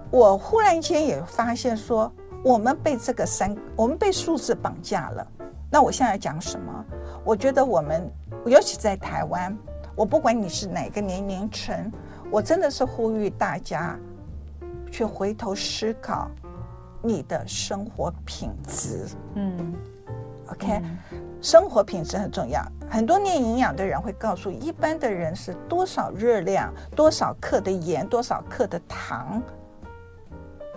[0.10, 2.10] 我忽然间也发现说，
[2.42, 5.28] 我们被这个三，我们被数字绑架了。
[5.70, 6.86] 那我现在讲什么？
[7.26, 8.10] 我觉得我们，
[8.46, 9.56] 尤其在台湾，
[9.94, 11.92] 我不管你是哪个年龄层，
[12.32, 14.00] 我真的是呼吁大家
[14.90, 16.32] 去回头思考。
[17.02, 19.74] 你的生活品质，嗯
[20.52, 20.98] ，OK，嗯，
[21.42, 22.62] 生活品质很重要。
[22.90, 29.42] 很多念营养的人会告诉一般的人是多少热量、多少克的盐、多少克的糖。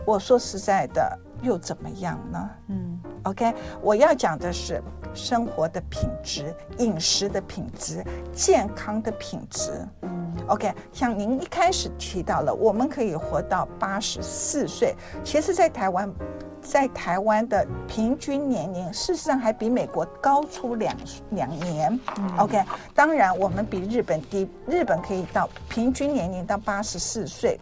[0.04, 2.50] 我说实在的，又怎么样呢？
[2.68, 4.80] 嗯，OK，我要讲的是
[5.12, 9.72] 生活的品质、饮食的品质、健康的品质。
[10.02, 14.94] 嗯，OK，像您一开始提到了，我们可以活到八十四岁。
[15.24, 16.10] 其实，在台湾，
[16.60, 20.96] 在台湾的平均年龄，事实上还比美国高出两
[21.30, 22.00] 两年。
[22.18, 22.62] 嗯，OK，
[22.94, 27.58] 当然我们比日本低，日本可以到平均年龄到八十四岁。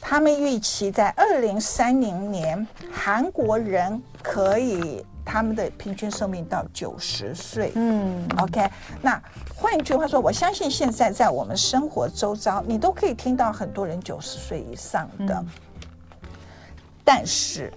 [0.00, 7.70] 他们预期在二零三零年，韩国人可以他们的平均寿命到九十岁。
[7.74, 8.68] 嗯，OK。
[9.00, 9.22] 那
[9.54, 15.34] 换句话说，我相信现在在我们生活周遭，你都可以听到很多人九十岁以上的。
[15.34, 15.46] 嗯，
[17.04, 17.72] 但是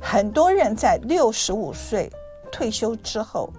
[0.00, 2.12] 很多人在六十五岁
[2.52, 3.50] 退休之后。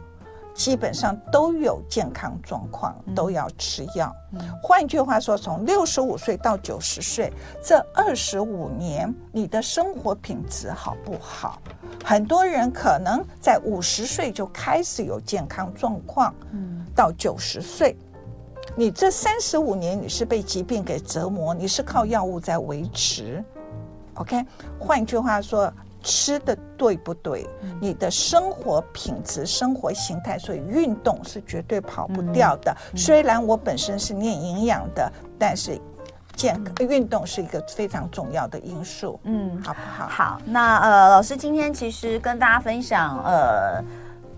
[0.60, 4.14] 基本上都有健康状况，都要吃药。
[4.34, 7.32] 嗯，换句话说，从六十五岁到九十岁
[7.64, 11.62] 这二十五年，你的生活品质好不好？
[12.04, 17.96] 很多人可能在五十岁就开始有健康状况，嗯，到九十岁，
[18.76, 23.42] 你这三十五年你是被疾病给折磨，你是靠药物在维持。
[24.16, 24.46] OK，
[24.78, 25.72] 换句话说。
[26.02, 27.48] 吃的对不对？
[27.82, 32.76] 你的生活品质、生活形态，所以运动是绝对跑不掉的。
[32.96, 35.80] 虽然我本身是念营养的，但是
[36.36, 39.20] 健康运动是一个非常重要的因素。
[39.24, 40.08] 嗯，好不好？
[40.08, 43.84] 好，那呃，老师今天其实跟大家分享呃。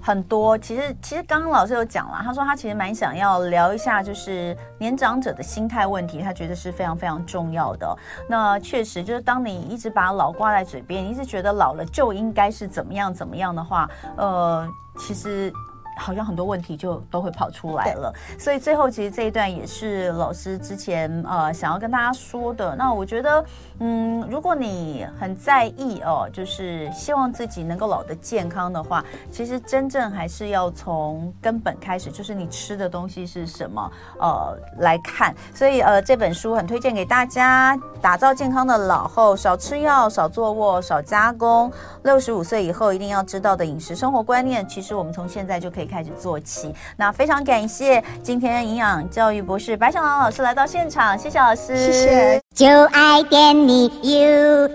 [0.02, 7.98] 很多，其实其实刚刚老师有讲了，他说他其实蛮想要聊一下，就是年长者的心态问题，他觉得是非常非常重要的。
[8.28, 13.88] 那确实，就是当你一直把老挂在嘴边，一直觉得老了就应该是怎么样怎么样的话，
[14.18, 15.54] 呃，其实
[15.98, 18.14] 好像很多问题就都会跑出来了。
[18.40, 22.76] 所以最后其实这一段也是老师之前呃想要跟大家说的。
[22.76, 23.44] 那我觉得，
[23.80, 35.36] 嗯，如果你很在意哦，就是希望自己能够老得健康的话，其实真正还是要从根本开始，就是你吃的东西是什么呃来看。
[35.54, 41.72] 所以呃这本书很推荐给大家，打造健康的老后，少吃药，少坐卧，少加工，
[42.04, 45.81] 六十五岁以后一定要知道的饮食生活观念，其实我们从现在就可以。
[45.82, 52.42] 可以开始做起，那非常感谢今天营养教育博士白小郎老师来到现场，谢谢老师，谢谢。
[52.54, 54.72] 就爱点你 UFO。